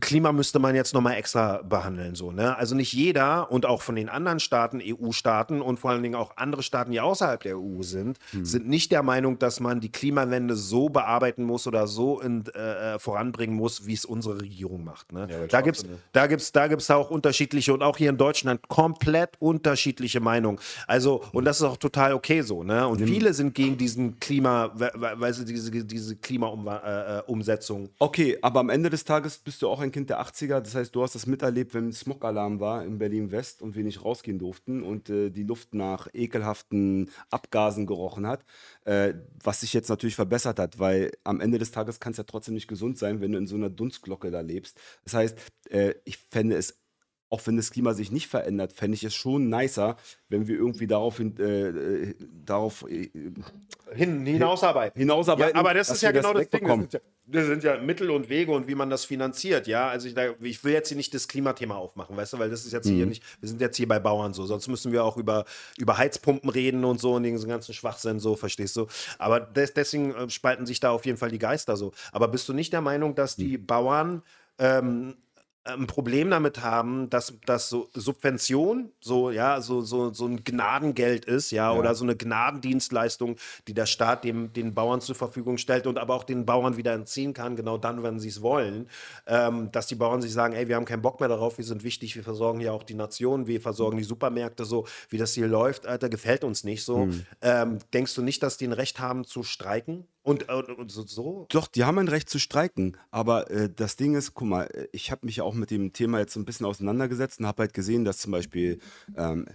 Klima 0.00 0.32
müsste 0.32 0.58
man 0.58 0.74
jetzt 0.74 0.94
nochmal 0.94 1.14
extra 1.14 1.62
behandeln. 1.62 2.14
So, 2.14 2.30
ne? 2.30 2.56
Also 2.56 2.74
nicht 2.74 2.92
jeder 2.92 3.50
und 3.50 3.66
auch 3.66 3.82
von 3.82 3.96
den 3.96 4.08
anderen 4.08 4.38
Staaten, 4.40 4.80
EU-Staaten 4.82 5.60
und 5.60 5.78
vor 5.80 5.90
allen 5.90 6.02
Dingen 6.02 6.14
auch 6.14 6.36
andere 6.36 6.62
Staaten, 6.62 6.92
die 6.92 7.00
außerhalb 7.00 7.42
der 7.42 7.58
EU 7.58 7.82
sind, 7.82 8.18
Hm. 8.30 8.44
sind 8.44 8.68
nicht 8.68 8.92
der 8.92 9.02
Meinung, 9.02 9.38
dass 9.38 9.60
man 9.60 9.80
die 9.80 9.90
Klimawende 9.90 10.54
so 10.56 10.88
bearbeiten 10.88 11.42
muss 11.44 11.66
oder 11.66 11.86
so 11.86 12.20
in, 12.20 12.44
äh, 12.54 12.94
äh, 12.94 12.98
voranbringen 12.98 13.56
muss, 13.56 13.86
wie 13.86 13.94
es 13.94 14.04
unsere 14.04 14.40
Regierung 14.40 14.84
macht. 14.84 15.12
Ne? 15.12 15.26
da 15.50 15.60
gibt 15.60 15.78
es 15.78 15.84
da 16.12 16.26
gibt's, 16.26 16.52
da 16.52 16.66
gibt's 16.68 16.90
auch 16.90 17.10
unterschiedliche 17.10 17.72
und 17.74 17.82
auch 17.82 17.96
hier 17.96 18.10
in 18.10 18.16
Deutschland 18.16 18.68
komplett 18.68 19.30
unterschiedliche 19.40 20.20
Meinungen. 20.20 20.58
Also, 20.86 21.22
und 21.32 21.44
das 21.44 21.56
ist 21.58 21.62
auch 21.64 21.76
total 21.76 22.12
okay 22.14 22.42
so. 22.42 22.62
Ne? 22.62 22.86
Und 22.86 23.00
viele 23.00 23.34
sind 23.34 23.54
gegen 23.54 23.76
diesen 23.76 24.20
Klima, 24.20 24.70
we- 24.74 24.92
we- 24.94 25.12
weil 25.16 25.32
sie 25.34 25.44
diese, 25.44 25.70
diese 25.84 26.16
Klima-Umsetzung. 26.16 27.88
Okay, 27.98 28.38
aber 28.42 28.60
am 28.60 28.70
Ende 28.70 28.90
des 28.90 29.04
Tages 29.04 29.23
bist 29.44 29.62
du 29.62 29.68
auch 29.68 29.80
ein 29.80 29.90
Kind 29.90 30.10
der 30.10 30.20
80er. 30.20 30.60
Das 30.60 30.74
heißt, 30.74 30.94
du 30.94 31.02
hast 31.02 31.14
das 31.14 31.26
miterlebt, 31.26 31.74
wenn 31.74 31.92
Smog-Alarm 31.92 32.60
war 32.60 32.84
in 32.84 32.98
Berlin-West 32.98 33.62
und 33.62 33.74
wir 33.74 33.84
nicht 33.84 34.04
rausgehen 34.04 34.38
durften 34.38 34.82
und 34.82 35.08
äh, 35.08 35.30
die 35.30 35.42
Luft 35.44 35.74
nach 35.74 36.08
ekelhaften 36.12 37.10
Abgasen 37.30 37.86
gerochen 37.86 38.26
hat. 38.26 38.44
Äh, 38.84 39.14
was 39.42 39.60
sich 39.60 39.72
jetzt 39.72 39.88
natürlich 39.88 40.16
verbessert 40.16 40.58
hat, 40.58 40.78
weil 40.78 41.12
am 41.24 41.40
Ende 41.40 41.58
des 41.58 41.70
Tages 41.70 42.00
kann 42.00 42.12
es 42.12 42.18
ja 42.18 42.24
trotzdem 42.24 42.54
nicht 42.54 42.68
gesund 42.68 42.98
sein, 42.98 43.20
wenn 43.20 43.32
du 43.32 43.38
in 43.38 43.46
so 43.46 43.56
einer 43.56 43.70
Dunstglocke 43.70 44.30
da 44.30 44.40
lebst. 44.40 44.78
Das 45.04 45.14
heißt, 45.14 45.38
äh, 45.70 45.94
ich 46.04 46.18
fände 46.18 46.56
es 46.56 46.83
auch 47.30 47.40
wenn 47.46 47.56
das 47.56 47.70
Klima 47.70 47.94
sich 47.94 48.12
nicht 48.12 48.28
verändert, 48.28 48.72
fände 48.72 48.94
ich 48.94 49.02
es 49.04 49.14
schon 49.14 49.48
nicer, 49.48 49.96
wenn 50.28 50.46
wir 50.46 50.56
irgendwie 50.56 50.86
darauf, 50.86 51.16
hin, 51.16 51.34
äh, 51.38 51.68
äh, 51.68 52.14
darauf 52.44 52.84
äh, 52.88 53.10
Hin, 53.94 54.24
hinausarbeiten. 54.26 54.98
hinausarbeiten. 54.98 55.54
Ja, 55.54 55.60
aber 55.60 55.74
das 55.74 55.88
ist 55.90 56.02
ja 56.02 56.10
genau 56.12 56.32
das 56.32 56.48
Ding. 56.48 56.66
Das 56.66 56.76
sind, 56.78 56.92
ja, 56.92 57.00
das 57.26 57.46
sind 57.46 57.64
ja 57.64 57.78
Mittel 57.78 58.10
und 58.10 58.28
Wege 58.28 58.52
und 58.52 58.66
wie 58.68 58.74
man 58.74 58.90
das 58.90 59.04
finanziert, 59.04 59.66
ja. 59.66 59.88
Also 59.88 60.08
ich, 60.08 60.14
da- 60.14 60.34
ich 60.40 60.62
will 60.64 60.72
jetzt 60.72 60.88
hier 60.88 60.96
nicht 60.96 61.12
das 61.14 61.28
Klimathema 61.28 61.74
aufmachen, 61.76 62.16
weißt 62.16 62.32
du, 62.34 62.38
weil 62.38 62.50
das 62.50 62.64
ist 62.66 62.72
jetzt 62.72 62.86
Mhm. 62.86 62.96
hier 62.96 63.06
nicht, 63.06 63.22
wir 63.40 63.48
sind 63.48 63.60
jetzt 63.60 63.76
hier 63.76 63.88
bei 63.88 63.98
Bauern 63.98 64.32
so, 64.34 64.46
sonst 64.46 64.68
müssen 64.68 64.92
wir 64.92 65.04
auch 65.04 65.16
über, 65.16 65.44
über 65.78 65.96
Heizpumpen 65.98 66.50
reden 66.50 66.84
und 66.84 67.00
so 67.00 67.14
und 67.14 67.22
diesen 67.24 67.48
ganzen 67.48 67.72
Schwachsinn 67.74 68.20
so, 68.20 68.36
verstehst 68.36 68.76
du? 68.76 68.86
Aber 69.18 69.40
des, 69.40 69.72
deswegen 69.74 70.14
äh, 70.14 70.30
spalten 70.30 70.66
sich 70.66 70.80
da 70.80 70.90
auf 70.90 71.04
jeden 71.06 71.18
Fall 71.18 71.30
die 71.30 71.38
Geister 71.38 71.76
so. 71.76 71.92
Aber 72.12 72.28
bist 72.28 72.48
du 72.48 72.52
nicht 72.52 72.72
der 72.72 72.80
Meinung, 72.80 73.14
dass 73.14 73.36
die 73.36 73.58
Mhm. 73.58 73.66
Bauern 73.66 74.22
ähm, 74.58 75.16
ein 75.64 75.86
Problem 75.86 76.30
damit 76.30 76.62
haben, 76.62 77.08
dass, 77.08 77.34
dass 77.46 77.70
so 77.70 77.88
Subvention 77.94 78.90
so, 79.00 79.30
ja, 79.30 79.62
so, 79.62 79.80
so, 79.80 80.12
so 80.12 80.26
ein 80.26 80.44
Gnadengeld 80.44 81.24
ist, 81.24 81.50
ja, 81.52 81.72
oder 81.72 81.94
so 81.94 82.04
eine 82.04 82.16
Gnadendienstleistung, 82.16 83.36
die 83.66 83.72
der 83.72 83.86
Staat 83.86 84.24
dem, 84.24 84.52
den 84.52 84.74
Bauern 84.74 85.00
zur 85.00 85.14
Verfügung 85.14 85.56
stellt 85.56 85.86
und 85.86 85.98
aber 85.98 86.14
auch 86.14 86.24
den 86.24 86.44
Bauern 86.44 86.76
wieder 86.76 86.92
entziehen 86.92 87.32
kann, 87.32 87.56
genau 87.56 87.78
dann, 87.78 88.02
wenn 88.02 88.18
sie 88.18 88.28
es 88.28 88.42
wollen, 88.42 88.88
ähm, 89.26 89.72
dass 89.72 89.86
die 89.86 89.94
Bauern 89.94 90.20
sich 90.20 90.32
sagen, 90.32 90.54
ey, 90.54 90.68
wir 90.68 90.76
haben 90.76 90.84
keinen 90.84 91.02
Bock 91.02 91.20
mehr 91.20 91.30
darauf, 91.30 91.56
wir 91.56 91.64
sind 91.64 91.82
wichtig, 91.82 92.14
wir 92.14 92.24
versorgen 92.24 92.60
hier 92.60 92.74
auch 92.74 92.82
die 92.82 92.94
Nation, 92.94 93.46
wir 93.46 93.60
versorgen 93.62 93.96
die 93.96 94.04
Supermärkte 94.04 94.66
so, 94.66 94.86
wie 95.08 95.16
das 95.18 95.32
hier 95.32 95.48
läuft, 95.48 95.86
Alter, 95.86 96.10
gefällt 96.10 96.44
uns 96.44 96.64
nicht 96.64 96.84
so. 96.84 97.08
Ähm, 97.40 97.78
denkst 97.94 98.14
du 98.14 98.22
nicht, 98.22 98.42
dass 98.42 98.58
die 98.58 98.66
ein 98.66 98.72
Recht 98.72 98.98
haben 98.98 99.24
zu 99.24 99.42
streiken? 99.42 100.06
Und, 100.24 100.48
und, 100.48 100.70
und 100.70 100.90
so? 100.90 101.46
Doch, 101.50 101.68
die 101.68 101.84
haben 101.84 101.98
ein 101.98 102.08
Recht 102.08 102.30
zu 102.30 102.38
streiken. 102.38 102.96
Aber 103.10 103.50
äh, 103.50 103.68
das 103.68 103.96
Ding 103.96 104.14
ist, 104.14 104.32
guck 104.32 104.48
mal, 104.48 104.64
äh, 104.64 104.88
ich 104.90 105.10
habe 105.10 105.26
mich 105.26 105.36
ja 105.36 105.44
auch 105.44 105.54
mit 105.54 105.70
dem 105.70 105.92
Thema 105.92 106.18
jetzt 106.18 106.34
ein 106.36 106.46
bisschen 106.46 106.64
auseinandergesetzt 106.64 107.40
und 107.40 107.46
habe 107.46 107.62
halt 107.62 107.74
gesehen, 107.74 108.06
dass 108.06 108.18
zum 108.18 108.32
Beispiel 108.32 108.78
ähm, 109.16 109.46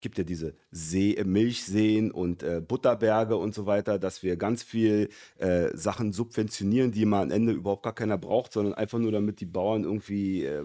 gibt 0.00 0.18
ja 0.18 0.24
diese 0.24 0.54
See, 0.70 1.14
äh, 1.14 1.24
Milchseen 1.24 2.10
und 2.10 2.42
äh, 2.42 2.60
Butterberge 2.60 3.36
und 3.36 3.54
so 3.54 3.66
weiter, 3.66 3.98
dass 3.98 4.22
wir 4.22 4.36
ganz 4.36 4.62
viel 4.62 5.08
äh, 5.38 5.68
Sachen 5.76 6.12
subventionieren, 6.12 6.92
die 6.92 7.06
man 7.06 7.24
am 7.24 7.30
Ende 7.30 7.52
überhaupt 7.52 7.82
gar 7.82 7.94
keiner 7.94 8.18
braucht, 8.18 8.52
sondern 8.52 8.74
einfach 8.74 8.98
nur 8.98 9.12
damit 9.12 9.40
die 9.40 9.46
Bauern 9.46 9.84
irgendwie 9.84 10.44
äh, 10.44 10.64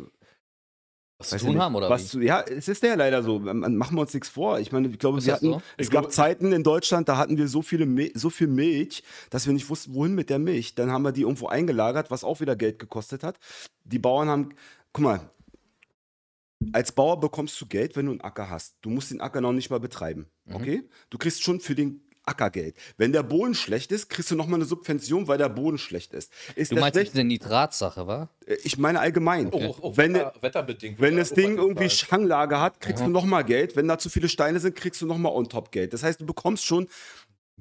Was 1.17 1.29
zu 1.29 1.37
tun 1.37 1.49
nicht, 1.51 1.59
haben 1.59 1.75
oder 1.75 1.89
was 1.89 2.03
wie? 2.03 2.07
Zu, 2.07 2.19
ja, 2.21 2.41
es 2.41 2.67
ist 2.67 2.83
ja 2.83 2.93
leider 2.95 3.23
so. 3.23 3.39
Man- 3.39 3.77
Machen 3.77 3.95
wir 3.95 4.01
uns 4.01 4.13
nichts 4.13 4.27
vor. 4.27 4.59
Ich 4.59 4.71
meine, 4.73 4.89
ich 4.89 4.99
glaube, 4.99 5.17
Ist 5.19 5.25
wir 5.27 5.33
hatten, 5.33 5.45
so? 5.53 5.61
es 5.77 5.87
Ich 5.87 5.91
gab 5.91 6.01
glaube- 6.03 6.13
Zeiten 6.13 6.51
in 6.51 6.61
Deutschland, 6.63 7.07
da 7.07 7.15
hatten 7.17 7.37
wir 7.37 7.47
so, 7.47 7.61
viele 7.61 7.85
Mil 7.85 8.11
so 8.15 8.29
viel 8.29 8.47
Milch, 8.47 9.01
dass 9.29 9.45
wir 9.45 9.53
nicht 9.53 9.69
wussten, 9.69 9.93
wohin 9.93 10.13
mit 10.13 10.29
der 10.29 10.39
Milch. 10.39 10.75
Dann 10.75 10.91
haben 10.91 11.03
wir 11.03 11.13
die 11.13 11.21
irgendwo 11.21 11.47
eingelagert, 11.47 12.11
was 12.11 12.23
auch 12.25 12.41
wieder 12.41 12.55
Geld 12.57 12.79
gekostet 12.79 13.23
hat. 13.23 13.39
Die 13.85 13.99
Bauern 13.99 14.27
haben, 14.27 14.49
guck 14.91 15.03
mal, 15.05 15.29
als 16.73 16.91
Bauer 16.91 17.19
bekommst 17.19 17.59
du 17.61 17.65
Geld, 17.65 17.95
wenn 17.95 18.07
du 18.07 18.11
einen 18.13 18.21
Acker 18.21 18.49
hast. 18.49 18.75
Du 18.81 18.89
musst 18.89 19.11
den 19.11 19.21
Acker 19.21 19.39
noch 19.41 19.53
nicht 19.53 19.69
mal 19.69 19.79
betreiben. 19.79 20.27
Mhm. 20.45 20.55
Okay? 20.55 20.83
Du 21.09 21.17
kriegst 21.17 21.43
schon 21.43 21.59
für 21.59 21.75
den 21.75 22.01
Acker 22.25 22.49
Geld. 22.49 22.75
Wenn 22.97 23.11
der 23.11 23.23
Boden 23.23 23.53
schlecht 23.53 23.91
ist, 23.91 24.09
kriegst 24.09 24.31
du 24.31 24.35
nochmal 24.35 24.59
eine 24.59 24.65
Subvention, 24.65 25.27
weil 25.27 25.37
der 25.37 25.49
Boden 25.49 25.77
schlecht 25.77 26.13
ist. 26.13 26.31
ist 26.55 26.71
Du 26.71 26.75
meinst 26.75 26.95
schlecht? 26.95 27.13
diese 27.13 27.23
Nitratsache, 27.23 28.07
wa? 28.07 28.29
Äh, 28.45 28.55
Ich 28.63 28.77
meine 28.77 28.99
allgemein. 28.99 29.47
Oh, 29.51 29.59
oh, 29.69 29.75
oh, 29.81 29.93
Wenn, 29.97 30.13
Wetter, 30.15 30.33
wetterbedingt. 30.41 30.99
wenn 30.99 31.17
das 31.17 31.31
Ding 31.31 31.57
irgendwie 31.57 31.83
gezahlt. 31.83 31.91
Schanglage 32.09 32.59
hat, 32.59 32.81
kriegst 32.81 33.03
du 33.03 33.09
nochmal 33.09 33.43
Geld. 33.43 33.75
Wenn 33.75 33.87
da 33.87 33.97
zu 33.97 34.09
viele 34.09 34.29
Steine 34.29 34.59
sind, 34.59 34.75
kriegst 34.75 35.01
du 35.01 35.05
nochmal 35.05 35.33
on 35.33 35.47
top 35.49 35.71
Geld. 35.71 35.93
Das 35.93 36.03
heißt, 36.03 36.19
du 36.21 36.25
bekommst 36.25 36.65
schon 36.65 36.87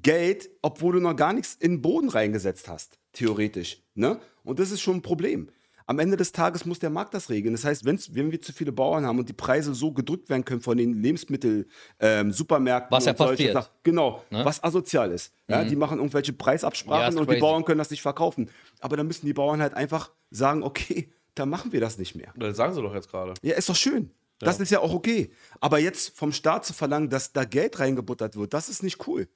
Geld, 0.02 0.50
obwohl 0.62 0.94
du 0.94 1.00
noch 1.00 1.14
gar 1.16 1.32
nichts 1.32 1.54
in 1.54 1.72
den 1.76 1.82
Boden 1.82 2.08
reingesetzt 2.08 2.68
hast, 2.68 2.98
theoretisch. 3.12 3.82
Ne? 3.94 4.18
Und 4.42 4.58
das 4.58 4.70
ist 4.70 4.80
schon 4.80 4.96
ein 4.96 5.02
Problem. 5.02 5.48
Am 5.86 5.98
Ende 5.98 6.16
des 6.16 6.32
Tages 6.32 6.64
muss 6.64 6.78
der 6.78 6.88
Markt 6.90 7.12
das 7.12 7.28
regeln. 7.28 7.52
Das 7.54 7.64
heißt, 7.64 7.84
wenn's, 7.84 8.14
wenn 8.14 8.32
wir 8.32 8.40
zu 8.40 8.52
viele 8.52 8.72
Bauern 8.72 9.04
haben 9.04 9.18
und 9.18 9.28
die 9.28 9.34
Preise 9.34 9.74
so 9.74 9.92
gedrückt 9.92 10.30
werden 10.30 10.44
können 10.44 10.62
von 10.62 10.76
den 10.78 10.94
Lebensmittel, 11.02 11.66
ähm, 12.00 12.32
Supermärkten, 12.32 12.90
Was 12.90 13.04
ja 13.04 13.12
und 13.12 13.18
solche 13.18 13.32
passiert. 13.32 13.52
Sachen, 13.54 13.70
genau, 13.82 14.22
Ne? 14.30 14.44
was 14.44 14.62
asozial 14.64 15.10
ist. 15.12 15.32
Ja, 15.48 15.62
Die 15.64 15.76
machen 15.76 15.98
irgendwelche 15.98 16.32
Ja, 16.32 16.38
Preisabsprachen 16.38 17.08
ist 17.10 17.14
und 17.16 17.22
die 17.26 17.32
crazy. 17.34 17.40
Bauern 17.40 17.64
können 17.66 17.78
das 17.78 17.90
nicht 17.90 18.00
verkaufen. 18.02 18.48
Aber 18.80 18.96
dann 18.96 19.06
müssen 19.06 19.26
die 19.26 19.34
Bauern 19.34 19.60
halt 19.60 19.74
einfach 19.74 20.10
sagen, 20.30 20.62
okay, 20.62 21.12
dann 21.34 21.50
machen 21.50 21.72
wir 21.72 21.80
das 21.80 21.98
nicht 21.98 22.14
mehr. 22.14 22.32
Das 22.36 22.56
sagen 22.56 22.72
sie 22.74 22.80
doch 22.80 22.94
jetzt 22.94 23.10
gerade. 23.10 23.34
Ja, 23.42 23.54
ist 23.56 23.68
doch 23.68 23.76
schön. 23.76 24.10
Das 24.38 24.60
ist 24.60 24.70
ja 24.70 24.80
auch 24.80 24.92
okay. 24.92 25.30
Aber 25.60 25.78
jetzt 25.78 26.16
vom 26.18 26.32
Staat 26.32 26.64
zu 26.66 26.72
verlangen, 26.74 27.08
dass 27.08 27.32
da 27.32 27.44
Geld 27.44 27.78
reingebuttert 27.78 28.36
wird, 28.36 28.52
das 28.52 28.68
ist 28.68 28.82
nicht 28.82 29.06
cool. 29.06 29.28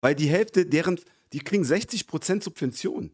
Weil 0.00 0.14
die 0.14 0.28
Hälfte 0.28 0.64
deren, 0.66 0.98
die 1.32 1.40
kriegen 1.40 1.64
60% 1.64 2.42
Subvention. 2.42 3.10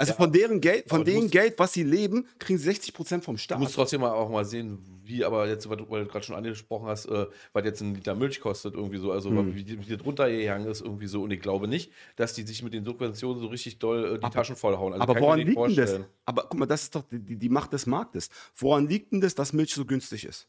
Also 0.00 0.14
von 0.14 0.32
deren 0.32 0.60
Geld, 0.60 0.88
von 0.88 1.02
Aber 1.02 1.04
du 1.04 1.10
dem 1.20 1.30
Geld, 1.30 1.58
was 1.58 1.72
sie 1.74 1.82
leben, 1.82 2.26
kriegen 2.38 2.58
sie 2.58 2.70
60% 2.70 3.20
vom 3.20 3.34
Du 3.36 3.38
Staat. 3.38 3.58
musst 3.60 3.74
trotzdem 3.74 4.00
mal 4.00 4.12
auch 4.12 4.30
mal 4.30 4.44
sehen, 4.44 4.78
wie, 5.04 5.24
aber 5.24 5.46
jetzt, 5.46 5.68
weil 5.68 5.76
du, 5.76 5.84
du 5.84 6.06
gerade 6.06 6.24
schon 6.24 6.36
angesprochen 6.36 6.86
hast, 6.86 7.06
äh, 7.06 7.26
was 7.52 7.64
jetzt 7.64 7.80
ein 7.82 7.94
Liter 7.94 8.14
Milch 8.14 8.40
kostet, 8.40 8.74
irgendwie 8.74 8.96
so, 8.98 9.12
also 9.12 9.28
Hm. 9.30 9.54
wie, 9.54 9.66
wie 9.86 9.96
das 9.96 10.04
runtergegangen 10.06 10.66
ist, 10.68 10.80
irgendwie 10.80 11.06
so. 11.06 11.22
Und 11.22 11.30
ich 11.32 11.40
glaube 11.40 11.68
nicht, 11.68 11.92
dass 12.16 12.32
die 12.32 12.42
sich 12.44 12.62
mit 12.62 12.72
den 12.72 12.84
Subventionen 12.84 13.40
so 13.40 13.48
richtig 13.48 13.78
doll 13.78 14.14
äh, 14.16 14.18
die 14.18 14.30
Taschen 14.30 14.56
vollhauen. 14.56 14.94
Also 14.94 15.02
aber 15.02 15.20
woran 15.20 15.40
liegt 15.40 15.58
denn 15.58 15.76
das? 15.76 16.00
Aber 16.24 16.46
guck 16.48 16.58
mal, 16.58 16.66
das 16.66 16.84
ist 16.84 16.94
doch 16.94 17.02
die, 17.02 17.18
die- 17.18 17.36
die 17.36 17.48
Macht 17.50 17.72
des 17.72 17.86
Marktes. 17.86 18.30
Woran 18.56 18.88
liegt 18.88 19.12
denn 19.12 19.20
das, 19.20 19.34
dass 19.34 19.52
Milch 19.52 19.74
so 19.74 19.84
günstig 19.84 20.24
ist? 20.24 20.48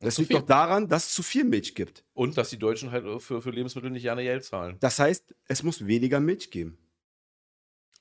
Das 0.00 0.18
liegt 0.18 0.28
viel. 0.30 0.38
doch 0.40 0.46
daran, 0.46 0.88
dass 0.88 1.06
es 1.08 1.14
zu 1.14 1.22
viel 1.22 1.44
Milch 1.44 1.74
gibt. 1.74 2.04
Und 2.12 2.36
dass 2.36 2.50
die 2.50 2.58
Deutschen 2.58 2.90
halt 2.90 3.06
äh, 3.06 3.18
für, 3.18 3.40
für 3.40 3.50
Lebensmittel 3.50 3.90
nicht 3.90 4.02
gerne 4.02 4.22
Geld 4.22 4.44
zahlen. 4.44 4.76
Das 4.80 4.98
heißt, 4.98 5.34
es 5.48 5.62
muss 5.62 5.86
weniger 5.86 6.20
Milch 6.20 6.50
geben. 6.50 6.78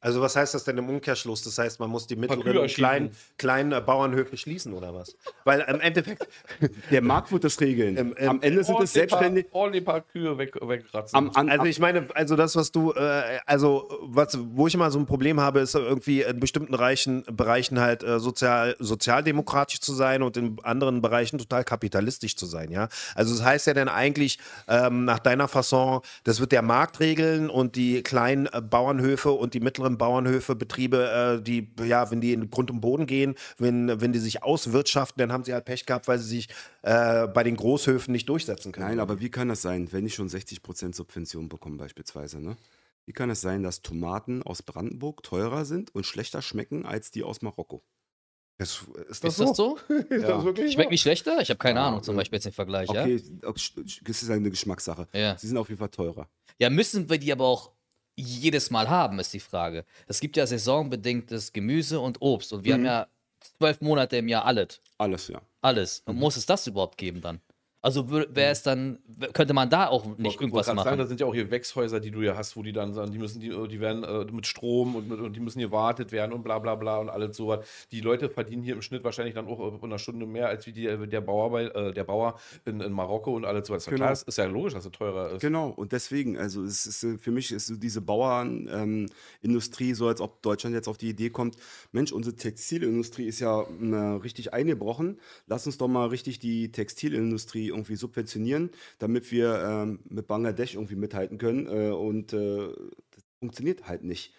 Also 0.01 0.21
was 0.21 0.35
heißt 0.35 0.53
das 0.53 0.63
denn 0.63 0.77
im 0.77 0.89
Umkehrschluss? 0.89 1.43
Das 1.43 1.57
heißt, 1.57 1.79
man 1.79 1.89
muss 1.89 2.07
die 2.07 2.15
mittleren 2.15 2.57
und 2.57 2.67
kleinen, 2.73 3.11
kleinen 3.37 3.71
äh, 3.71 3.81
Bauernhöfe 3.81 4.37
schließen 4.37 4.73
oder 4.73 4.93
was? 4.93 5.15
Weil 5.43 5.61
im 5.61 5.79
Endeffekt, 5.79 6.27
Der 6.91 7.01
Markt 7.01 7.31
wird 7.31 7.43
das 7.43 7.59
regeln. 7.59 7.97
Ähm, 7.97 8.15
ähm, 8.17 8.29
Am 8.29 8.41
Ende 8.41 8.63
sind 8.63 8.79
es 8.81 8.93
selbstständig. 8.93 9.47
Ordentlich 9.51 9.85
paar 9.85 10.01
Kühe 10.01 10.37
weg, 10.37 10.55
wegratzen. 10.61 11.17
Am, 11.17 11.31
an, 11.33 11.49
also 11.49 11.65
ich 11.65 11.79
meine, 11.79 12.07
also 12.13 12.35
das, 12.35 12.55
was 12.55 12.71
du, 12.71 12.91
äh, 12.93 13.39
also 13.45 13.89
was, 14.01 14.37
wo 14.39 14.67
ich 14.67 14.73
immer 14.73 14.91
so 14.91 14.99
ein 14.99 15.05
Problem 15.05 15.39
habe, 15.39 15.59
ist 15.59 15.75
irgendwie 15.75 16.21
in 16.21 16.39
bestimmten 16.39 16.73
Reichen, 16.73 17.23
Bereichen 17.31 17.79
halt 17.79 18.03
äh, 18.03 18.19
sozial, 18.19 18.75
sozialdemokratisch 18.79 19.79
zu 19.79 19.93
sein 19.93 20.21
und 20.23 20.37
in 20.37 20.57
anderen 20.63 21.01
Bereichen 21.01 21.37
total 21.37 21.63
kapitalistisch 21.63 22.35
zu 22.35 22.45
sein, 22.45 22.71
ja. 22.71 22.87
Also 23.15 23.33
das 23.35 23.43
heißt 23.43 23.67
ja 23.67 23.73
dann 23.73 23.89
eigentlich 23.89 24.39
ähm, 24.67 25.05
nach 25.05 25.19
deiner 25.19 25.47
Fasson, 25.47 26.01
das 26.23 26.39
wird 26.39 26.51
der 26.51 26.61
Markt 26.61 26.99
regeln 26.99 27.49
und 27.49 27.75
die 27.75 28.03
kleinen 28.03 28.47
äh, 28.47 28.61
Bauernhöfe 28.61 29.31
und 29.31 29.53
die 29.53 29.59
mittleren 29.59 29.94
Bauernhöfe, 29.97 30.55
Betriebe, 30.55 31.37
äh, 31.39 31.43
die, 31.43 31.69
ja, 31.85 32.09
wenn 32.11 32.21
die 32.21 32.33
in 32.33 32.49
Grund 32.49 32.71
und 32.71 32.81
Boden 32.81 33.05
gehen, 33.07 33.35
wenn, 33.57 34.01
wenn 34.01 34.13
die 34.13 34.19
sich 34.19 34.43
auswirtschaften, 34.43 35.19
dann 35.19 35.31
haben 35.31 35.43
sie 35.43 35.53
halt 35.53 35.65
Pech 35.65 35.85
gehabt, 35.85 36.07
weil 36.07 36.19
sie 36.19 36.27
sich 36.27 36.49
äh, 36.83 37.27
bei 37.27 37.43
den 37.43 37.55
Großhöfen 37.55 38.11
nicht 38.11 38.29
durchsetzen 38.29 38.71
können. 38.71 38.87
Nein, 38.87 38.99
aber 38.99 39.19
wie 39.19 39.29
kann 39.29 39.49
das 39.49 39.61
sein, 39.61 39.91
wenn 39.91 40.05
ich 40.05 40.15
schon 40.15 40.27
60% 40.29 40.95
Subvention 40.95 41.49
bekomme 41.49 41.77
beispielsweise, 41.77 42.39
ne? 42.41 42.57
Wie 43.07 43.13
kann 43.13 43.29
es 43.29 43.39
sein, 43.41 43.61
dass 43.61 43.83
Tomaten 43.83 44.41
aus 44.41 44.63
Brandenburg 44.63 45.21
teurer 45.21 45.63
sind 45.65 45.93
und 45.93 46.07
schlechter 46.07 46.41
schmecken 46.41 46.87
als 46.87 47.11
die 47.11 47.23
aus 47.23 47.43
Marokko? 47.43 47.83
ist, 48.57 48.85
ist 49.09 49.23
Ist 49.23 49.39
das 49.39 49.55
so? 49.57 49.77
Ist 50.09 50.23
das 50.23 50.43
wirklich 50.43 50.73
Schmeckt 50.73 50.91
nicht 50.91 51.01
schlechter? 51.01 51.39
Ich 51.41 51.49
habe 51.49 51.57
keine 51.57 51.79
Ja, 51.79 51.87
Ahnung, 51.87 52.03
zum 52.03 52.15
ja. 52.15 52.21
Beispiel 52.21 52.37
jetzt 52.37 52.45
im 52.45 52.53
Vergleich, 52.53 52.89
ja? 52.89 53.03
Okay, 53.03 53.21
das 54.03 54.23
ist 54.23 54.29
eine 54.29 54.49
Geschmackssache. 54.49 55.07
Ja. 55.13 55.37
Sie 55.37 55.47
sind 55.47 55.57
auf 55.57 55.69
jeden 55.69 55.79
Fall 55.79 55.89
teurer. 55.89 56.29
Ja, 56.57 56.69
müssen 56.69 57.09
wir 57.09 57.17
die 57.17 57.31
aber 57.31 57.45
auch 57.45 57.71
jedes 58.15 58.69
Mal 58.71 58.89
haben, 58.89 59.19
ist 59.19 59.33
die 59.33 59.39
Frage. 59.39 59.85
Es 60.07 60.19
gibt 60.19 60.37
ja 60.37 60.45
saisonbedingtes 60.47 61.53
Gemüse 61.53 61.99
und 61.99 62.21
Obst 62.21 62.53
und 62.53 62.63
wir 62.63 62.73
Mhm. 62.77 62.79
haben 62.79 62.85
ja 62.85 63.07
zwölf 63.57 63.81
Monate 63.81 64.17
im 64.17 64.27
Jahr 64.27 64.45
alles. 64.45 64.81
Alles, 64.97 65.27
ja. 65.27 65.41
Alles. 65.61 66.01
Und 66.05 66.17
muss 66.17 66.37
es 66.37 66.45
das 66.45 66.65
überhaupt 66.67 66.97
geben 66.97 67.21
dann? 67.21 67.41
Also 67.85 68.09
wäre 68.09 68.49
es 68.49 68.63
dann, 68.63 68.97
könnte 69.33 69.53
man 69.53 69.69
da 69.69 69.89
auch 69.89 70.05
nicht 70.05 70.17
Wollte- 70.25 70.39
irgendwas 70.41 70.67
machen? 70.73 70.85
Sagen, 70.85 70.97
da 70.97 71.05
sind 71.05 71.19
ja 71.19 71.27
auch 71.27 71.35
hier 71.35 71.51
Wechshäuser, 71.51 71.99
die 71.99 72.09
du 72.09 72.21
ja 72.21 72.35
hast, 72.35 72.57
wo 72.57 72.63
die 72.63 72.71
dann 72.71 72.95
sagen, 72.95 73.11
die 73.11 73.19
müssen, 73.19 73.39
die, 73.39 73.49
die 73.49 73.79
werden 73.79 74.03
äh, 74.03 74.25
mit 74.31 74.47
Strom 74.47 74.95
und, 74.95 75.07
mit, 75.07 75.19
und 75.19 75.35
die 75.35 75.39
müssen 75.39 75.59
gewartet 75.59 76.11
werden 76.11 76.33
und 76.33 76.41
bla 76.41 76.57
bla 76.57 76.73
bla 76.73 76.97
und 76.97 77.09
alles 77.09 77.37
sowas. 77.37 77.63
Die 77.91 78.01
Leute 78.01 78.27
verdienen 78.27 78.63
hier 78.63 78.73
im 78.73 78.81
Schnitt 78.81 79.03
wahrscheinlich 79.03 79.35
dann 79.35 79.45
auch 79.45 79.59
äh, 79.59 79.75
in 79.75 79.83
einer 79.83 79.99
Stunde 79.99 80.25
mehr 80.25 80.47
als 80.47 80.65
wie 80.65 80.71
die, 80.71 80.85
der 81.07 81.21
Bauer 81.21 81.51
bei 81.51 81.65
äh, 81.65 81.93
der 81.93 82.05
Bauer 82.05 82.39
in, 82.65 82.81
in 82.81 82.91
Marokko 82.91 83.35
und 83.35 83.45
alles 83.45 83.67
sowas. 83.67 83.85
Genau. 83.85 83.97
Klar, 83.97 84.13
ist, 84.13 84.27
ist 84.27 84.37
ja 84.39 84.45
logisch, 84.45 84.73
dass 84.73 84.85
es 84.85 84.91
teurer 84.91 85.33
ist. 85.33 85.41
Genau, 85.41 85.69
und 85.69 85.91
deswegen, 85.91 86.39
also 86.39 86.63
es 86.63 86.87
ist 86.87 87.03
äh, 87.03 87.19
für 87.19 87.29
mich 87.29 87.51
ist 87.51 87.67
so 87.67 87.75
diese 87.75 88.01
Bauernindustrie 88.01 89.93
so, 89.93 90.07
als 90.07 90.21
ob 90.21 90.41
Deutschland 90.41 90.75
jetzt 90.75 90.87
auf 90.87 90.97
die 90.97 91.09
Idee 91.09 91.29
kommt, 91.29 91.55
Mensch, 91.91 92.11
unsere 92.11 92.35
Textilindustrie 92.35 93.27
ist 93.27 93.41
ja 93.41 93.61
äh, 93.61 93.95
richtig 94.23 94.55
eingebrochen. 94.55 95.19
Lass 95.45 95.67
uns 95.67 95.77
doch 95.77 95.87
mal 95.87 96.07
richtig 96.07 96.39
die 96.39 96.71
Textilindustrie 96.71 97.74
irgendwie 97.75 97.95
subventionieren, 97.95 98.71
damit 98.99 99.31
wir 99.31 99.61
ähm, 99.61 99.99
mit 100.09 100.27
Bangladesch 100.27 100.75
irgendwie 100.75 100.95
mithalten 100.95 101.37
können. 101.37 101.67
Äh, 101.67 101.91
und 101.91 102.33
äh, 102.33 102.69
das 103.11 103.23
funktioniert 103.39 103.87
halt 103.87 104.03
nicht. 104.03 104.33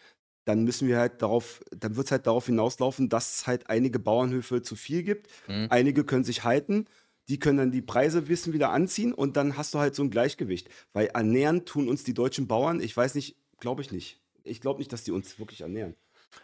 Dann 0.45 0.65
müssen 0.65 0.87
wir 0.89 0.99
halt 0.99 1.23
darauf, 1.23 1.61
dann 1.77 1.97
wird 1.97 2.07
es 2.07 2.13
halt 2.13 2.27
darauf 2.27 2.47
hinauslaufen, 2.47 3.09
dass 3.09 3.39
es 3.39 3.47
halt 3.47 3.69
einige 3.69 3.99
Bauernhöfe 3.99 4.63
zu 4.63 4.77
viel 4.77 5.03
gibt. 5.03 5.29
Mhm. 5.49 5.67
Einige 5.71 6.05
können 6.05 6.25
sich 6.25 6.45
halten. 6.45 6.87
Die 7.29 7.41
können 7.41 7.59
dann 7.59 7.73
die 7.73 7.83
Preise 7.83 8.29
wissen 8.29 8.53
wieder 8.53 8.71
anziehen 8.71 9.13
und 9.13 9.37
dann 9.37 9.57
hast 9.57 9.75
du 9.75 9.81
halt 9.81 9.97
so 9.97 10.03
ein 10.05 10.11
Gleichgewicht. 10.11 10.69
Weil 10.93 11.07
ernähren 11.07 11.65
tun 11.65 11.89
uns 11.89 12.05
die 12.05 12.15
deutschen 12.15 12.47
Bauern, 12.47 12.81
ich 12.81 12.97
weiß 12.97 13.17
nicht, 13.17 13.37
glaube 13.59 13.83
ich 13.83 13.91
nicht. 13.91 14.21
Ich 14.45 14.61
glaube 14.61 14.79
nicht, 14.79 14.93
dass 14.93 15.03
die 15.03 15.11
uns 15.11 15.39
wirklich 15.41 15.63
ernähren. 15.63 15.97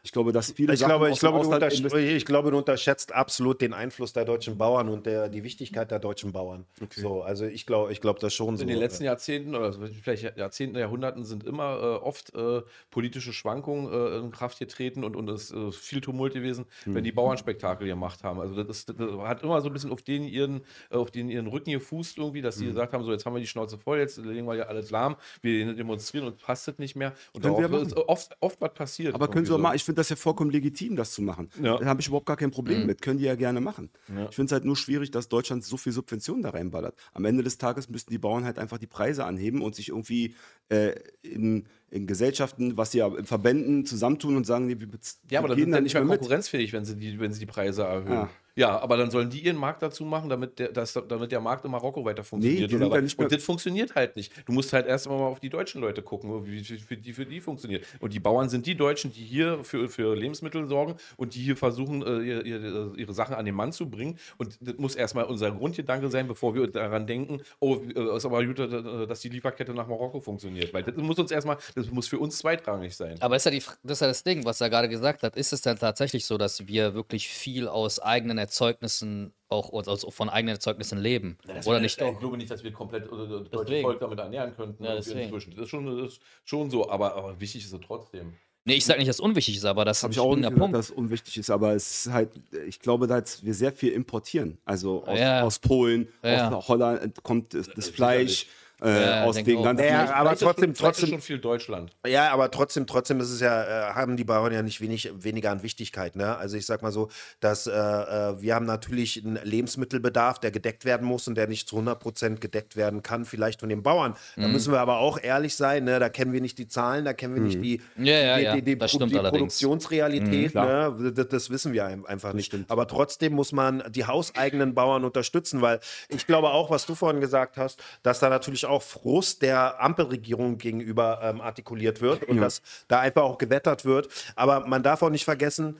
Ich 0.02 0.12
glaube, 0.12 0.32
dass 0.32 0.52
viele 0.52 0.72
Ich 0.72 0.80
Sachen 0.80 0.90
glaube, 0.90 1.06
aus 1.06 1.14
ich, 1.14 1.20
glaube, 1.20 1.90
du 1.90 1.98
ich 1.98 2.24
glaube, 2.24 2.50
du 2.50 2.58
unterschätzt 2.58 3.12
absolut 3.12 3.60
den 3.60 3.72
Einfluss 3.72 4.12
der 4.12 4.24
deutschen 4.24 4.58
Bauern 4.58 4.88
und 4.88 5.06
der, 5.06 5.28
die 5.28 5.44
Wichtigkeit 5.44 5.90
der 5.90 5.98
deutschen 5.98 6.32
Bauern. 6.32 6.64
So, 6.94 7.22
also 7.22 7.44
ich 7.44 7.66
glaube, 7.66 7.92
ich 7.92 8.00
glaube 8.00 8.20
das 8.20 8.34
schon 8.34 8.56
so. 8.56 8.62
In 8.62 8.68
den 8.68 8.78
letzten 8.78 9.04
Jahrzehnten 9.04 9.54
oder 9.54 9.72
vielleicht 9.72 10.36
Jahrzehnten, 10.36 10.76
Jahrhunderten 10.76 11.24
sind 11.24 11.44
immer 11.44 11.76
äh, 11.76 12.04
oft 12.04 12.34
äh, 12.34 12.62
politische 12.90 13.32
Schwankungen 13.32 13.92
äh, 13.92 14.18
in 14.18 14.30
Kraft 14.30 14.58
getreten 14.58 15.04
und, 15.04 15.16
und 15.16 15.28
es 15.28 15.50
ist 15.50 15.76
viel 15.76 16.00
Tumult 16.00 16.34
gewesen, 16.34 16.66
wenn 16.84 17.04
die 17.04 17.12
Bauernspektakel 17.12 17.86
gemacht 17.86 18.24
haben. 18.24 18.40
Also 18.40 18.62
das, 18.62 18.86
das 18.86 18.96
hat 18.98 19.42
immer 19.42 19.60
so 19.60 19.68
ein 19.68 19.72
bisschen 19.72 19.92
auf 19.92 20.02
den 20.02 20.24
ihren, 20.24 20.62
äh, 20.90 20.96
auf 20.96 21.10
den 21.10 21.28
ihren 21.28 21.46
Rücken 21.46 21.70
gefußt 21.72 22.18
irgendwie, 22.18 22.42
dass 22.42 22.56
sie 22.56 22.66
gesagt 22.66 22.92
haben, 22.92 23.04
so 23.04 23.12
jetzt 23.12 23.26
haben 23.26 23.34
wir 23.34 23.40
die 23.40 23.46
Schnauze 23.46 23.78
voll, 23.78 23.98
jetzt 23.98 24.18
legen 24.18 24.46
wir 24.46 24.54
ja 24.54 24.64
alles 24.64 24.90
lahm, 24.90 25.16
wir 25.40 25.74
demonstrieren 25.74 26.26
und 26.26 26.38
passt 26.38 26.68
das 26.68 26.78
nicht 26.78 26.96
mehr. 26.96 27.12
Und 27.32 27.42
Können 27.42 27.70
machen. 27.70 27.86
ist 27.86 27.96
oft, 27.96 28.36
oft 28.40 28.60
was 28.60 28.74
passiert. 28.74 29.14
Aber 29.14 29.28
können 29.28 29.46
sie 29.46 29.52
auch 29.52 29.56
so. 29.56 29.62
mal, 29.62 29.74
ich 29.82 29.86
finde 29.86 29.98
das 29.98 30.08
ja 30.08 30.16
vollkommen 30.16 30.50
legitim, 30.50 30.94
das 30.94 31.12
zu 31.12 31.22
machen. 31.22 31.50
Ja. 31.60 31.76
Da 31.76 31.86
habe 31.86 32.00
ich 32.00 32.06
überhaupt 32.06 32.26
gar 32.26 32.36
kein 32.36 32.52
Problem 32.52 32.86
mit. 32.86 33.02
Können 33.02 33.18
die 33.18 33.24
ja 33.24 33.34
gerne 33.34 33.60
machen. 33.60 33.90
Ja. 34.08 34.28
Ich 34.28 34.36
finde 34.36 34.46
es 34.46 34.52
halt 34.52 34.64
nur 34.64 34.76
schwierig, 34.76 35.10
dass 35.10 35.28
Deutschland 35.28 35.64
so 35.64 35.76
viel 35.76 35.92
Subventionen 35.92 36.42
da 36.42 36.50
reinballert. 36.50 36.94
Am 37.12 37.24
Ende 37.24 37.42
des 37.42 37.58
Tages 37.58 37.88
müssten 37.88 38.12
die 38.12 38.18
Bauern 38.18 38.44
halt 38.44 38.58
einfach 38.58 38.78
die 38.78 38.86
Preise 38.86 39.24
anheben 39.24 39.60
und 39.60 39.74
sich 39.74 39.88
irgendwie 39.88 40.34
äh, 40.68 40.92
in, 41.22 41.66
in 41.90 42.06
Gesellschaften, 42.06 42.76
was 42.76 42.92
sie 42.92 42.98
ja 42.98 43.08
in 43.08 43.26
Verbänden 43.26 43.84
zusammentun 43.84 44.36
und 44.36 44.46
sagen, 44.46 44.66
nee, 44.66 44.76
wir 44.78 44.88
Ja, 45.30 45.40
aber 45.40 45.48
dann 45.48 45.58
sind 45.58 45.72
da 45.72 45.78
sie 45.78 45.82
nicht 45.82 45.94
mehr 45.94 46.04
mit. 46.04 46.20
konkurrenzfähig, 46.20 46.72
wenn 46.72 46.84
sie 46.84 46.96
die, 46.96 47.18
wenn 47.18 47.32
sie 47.32 47.40
die 47.40 47.46
Preise 47.46 47.82
erhöhen. 47.82 48.12
Ja. 48.12 48.30
Ja. 48.56 48.78
aber 48.80 48.96
dann 48.96 49.10
sollen 49.10 49.30
die 49.30 49.40
ihren 49.40 49.56
Markt 49.56 49.82
dazu 49.82 50.04
machen, 50.04 50.28
damit 50.28 50.58
der, 50.58 50.68
dass, 50.72 50.92
damit 51.08 51.32
der 51.32 51.40
Markt 51.40 51.64
in 51.64 51.70
Marokko 51.70 52.04
weiter 52.04 52.22
funktioniert. 52.24 52.70
die 52.70 52.74
sind 52.76 52.82
oder 52.84 53.00
nicht 53.00 53.18
mehr- 53.18 53.26
Und 53.26 53.32
das 53.32 53.42
funktioniert 53.42 53.94
halt 53.94 54.16
nicht. 54.16 54.32
Du 54.46 54.52
musst 54.52 54.72
halt 54.72 54.86
erst 54.86 55.08
mal 55.08 55.14
auf 55.14 55.40
die 55.40 55.48
deutschen 55.50 55.80
Leute 55.80 56.02
gucken, 56.02 56.44
wie 56.46 56.62
für 56.62 56.96
die, 56.96 57.12
für 57.12 57.24
die 57.26 57.40
funktioniert. 57.40 57.84
Und 58.00 58.12
die 58.12 58.20
Bauern 58.20 58.48
sind 58.48 58.66
die 58.66 58.74
Deutschen, 58.74 59.12
die 59.12 59.22
hier 59.24 59.62
für, 59.64 59.88
für 59.88 60.14
Lebensmittel 60.16 60.66
sorgen 60.68 60.96
und 61.16 61.34
die 61.34 61.40
hier 61.40 61.56
versuchen, 61.56 62.02
äh, 62.02 62.20
ihr- 62.20 62.44
ihr- 62.44 62.92
ihre 62.96 63.14
Sachen 63.14 63.34
an 63.34 63.44
den 63.44 63.54
Mann 63.54 63.72
zu 63.72 63.88
bringen. 63.88 64.18
Und 64.38 64.56
das 64.60 64.76
muss 64.76 64.94
erstmal 64.94 65.24
unser 65.24 65.50
Grundgedanke 65.50 66.10
sein, 66.10 66.26
bevor 66.28 66.54
wir 66.54 66.66
daran 66.66 67.06
denken, 67.06 67.40
oh, 67.60 67.76
äh, 67.94 68.16
ist 68.16 68.24
aber 68.26 68.44
gut, 68.44 68.58
äh, 68.58 69.06
dass 69.06 69.20
die 69.20 69.28
Lieferkette 69.28 69.72
nach 69.74 69.86
Marokko 69.86 70.20
funktioniert. 70.20 70.72
Weil 70.74 70.82
das 70.82 70.96
muss 70.96 71.18
uns 71.18 71.30
erstmal, 71.30 71.56
das 71.74 71.90
muss 71.90 72.08
für 72.08 72.18
uns 72.18 72.38
zweitrangig 72.38 72.94
sein. 72.96 73.16
Aber 73.20 73.36
ist 73.36 73.44
ja 73.44 73.50
die, 73.50 73.62
das 73.82 73.92
ist 73.98 74.00
ja 74.00 74.06
das 74.08 74.22
Ding, 74.24 74.44
was 74.44 74.60
er 74.60 74.68
gerade 74.70 74.88
gesagt 74.88 75.22
hat. 75.22 75.36
Ist 75.36 75.52
es 75.52 75.60
dann 75.62 75.78
tatsächlich 75.78 76.24
so, 76.26 76.36
dass 76.38 76.66
wir 76.66 76.94
wirklich 76.94 77.28
viel 77.28 77.68
aus 77.68 77.98
eigenen 78.00 78.38
Erzeugnissen, 78.42 79.32
auch 79.48 79.72
aus- 79.72 80.06
von 80.10 80.28
eigenen 80.28 80.54
Erzeugnissen 80.56 80.98
leben? 80.98 81.38
Oder 81.64 81.80
nicht 81.80 81.98
Ich 81.98 82.02
auch? 82.04 82.18
glaube 82.18 82.36
nicht, 82.36 82.50
dass 82.50 82.62
wir 82.64 82.72
komplett 82.72 83.04
äh, 83.06 83.28
das 83.28 83.50
deutsche. 83.50 83.80
Volk 83.82 84.00
damit 84.00 84.18
ernähren 84.18 84.54
könnten. 84.54 84.84
Ja, 84.84 84.94
deswegen. 84.94 85.20
inzwischen. 85.20 85.50
Das 85.56 85.64
ist 85.64 85.70
schon, 85.70 85.86
das 85.98 86.12
ist 86.14 86.20
schon 86.44 86.70
so, 86.70 86.88
aber, 86.90 87.14
aber 87.16 87.40
wichtig 87.40 87.64
ist 87.64 87.72
es 87.72 87.80
trotzdem. 87.86 88.34
Nee, 88.64 88.74
ich 88.74 88.84
sage 88.84 89.00
nicht, 89.00 89.08
dass 89.08 89.16
es 89.16 89.20
unwichtig 89.20 89.56
ist, 89.56 89.64
aber 89.64 89.84
das 89.84 89.98
ist 89.98 90.02
Habe 90.04 90.10
ein 90.10 90.12
ich 90.12 90.20
auch 90.20 90.36
nicht 90.36 90.44
springender 90.44 90.50
gesagt, 90.50 90.60
Punkt. 90.60 90.76
dass 90.76 90.84
es 90.90 90.96
unwichtig 90.96 91.36
ist, 91.38 91.50
aber 91.50 91.72
es 91.74 92.06
ist 92.06 92.12
halt, 92.12 92.30
ich 92.68 92.78
glaube, 92.78 93.08
dass 93.08 93.44
wir 93.44 93.54
sehr 93.54 93.72
viel 93.72 93.92
importieren. 93.92 94.58
Also 94.64 95.04
aus, 95.04 95.18
Ja. 95.18 95.42
aus 95.42 95.58
Polen, 95.58 96.06
Ja. 96.22 96.48
aus 96.52 96.68
Holland 96.68 97.20
kommt 97.24 97.54
das, 97.54 97.68
das 97.74 97.88
Fleisch, 97.88 98.46
äh, 98.82 99.02
Ja, 99.20 99.24
aus 99.24 99.36
den 99.36 99.62
ganzen. 99.62 99.84
Ja, 99.86 100.12
aber 100.14 100.36
trotzdem- 100.36 100.74
trotzdem- 100.74 101.08
schon 101.10 101.20
viel 101.20 101.38
Deutschland. 101.38 101.92
Ja, 102.06 102.30
aber 102.32 102.50
trotzdem, 102.50 102.86
trotzdem 102.86 103.20
ist 103.20 103.30
es 103.30 103.40
ja, 103.40 103.90
äh, 103.90 103.94
haben 103.94 104.16
die 104.16 104.24
Bauern 104.24 104.52
ja 104.52 104.62
nicht 104.62 104.80
wenig, 104.80 105.10
weniger 105.16 105.50
an 105.50 105.62
Wichtigkeit. 105.62 106.16
Ne? 106.16 106.36
Also 106.36 106.56
ich 106.56 106.66
sag 106.66 106.82
mal 106.82 106.92
so, 106.92 107.08
dass 107.40 107.66
äh, 107.66 107.70
äh, 107.72 108.40
wir 108.40 108.54
haben 108.54 108.66
natürlich 108.66 109.24
einen 109.24 109.38
Lebensmittelbedarf, 109.42 110.38
der 110.40 110.50
gedeckt 110.50 110.84
werden 110.84 111.06
muss 111.06 111.28
und 111.28 111.36
der 111.36 111.46
nicht 111.46 111.68
zu 111.68 111.76
100% 111.76 112.40
gedeckt 112.40 112.76
werden 112.76 113.02
kann, 113.02 113.24
vielleicht 113.24 113.60
von 113.60 113.68
den 113.68 113.82
Bauern. 113.82 114.14
Da 114.36 114.46
Mhm. 114.46 114.52
müssen 114.52 114.72
wir 114.72 114.80
aber 114.80 114.98
auch 114.98 115.18
ehrlich 115.22 115.54
sein, 115.56 115.84
ne? 115.84 115.98
da 115.98 116.08
kennen 116.08 116.32
wir 116.32 116.40
nicht 116.40 116.58
die 116.58 116.68
Zahlen, 116.68 117.04
da 117.04 117.12
kennen 117.12 117.34
wir 117.34 117.42
nicht 117.42 117.62
die, 117.62 117.80
Ja, 117.96 118.38
ja, 118.38 118.54
die, 118.54 118.62
die, 118.62 118.78
die, 118.78 118.86
die 119.08 119.18
allerdings. 119.18 119.62
Mhm, 119.62 119.68
Produktionsrealität. 119.78 120.54
ne? 120.54 121.12
das, 121.14 121.28
das 121.28 121.50
wissen 121.50 121.72
wir 121.72 121.86
ein- 121.86 122.06
einfach 122.06 122.32
nicht. 122.32 122.52
Aber 122.68 122.86
trotzdem 122.86 123.32
muss 123.34 123.52
man 123.52 123.82
die 123.90 124.04
hauseigenen 124.06 124.74
Bauern 124.74 125.04
unterstützen, 125.04 125.60
weil 125.60 125.80
ich 126.08 126.26
glaube 126.26 126.50
auch, 126.50 126.70
was 126.70 126.86
du 126.86 126.94
vorhin 126.94 127.20
gesagt 127.20 127.56
hast, 127.56 127.82
dass 128.02 128.18
da 128.20 128.28
natürlich 128.28 128.66
auch 128.66 128.71
Frust 128.80 129.42
der 129.42 129.82
Ampelregierung 129.82 130.56
gegenüber 130.58 131.20
ähm, 131.22 131.40
artikuliert 131.40 132.00
wird 132.00 132.24
und 132.24 132.38
dass 132.40 132.62
da 132.88 133.00
einfach 133.00 133.22
auch 133.22 133.38
gewettert 133.38 133.84
wird. 133.84 134.08
Aber 134.36 134.66
man 134.66 134.82
darf 134.82 135.02
auch 135.02 135.10
nicht 135.10 135.24
vergessen, 135.24 135.76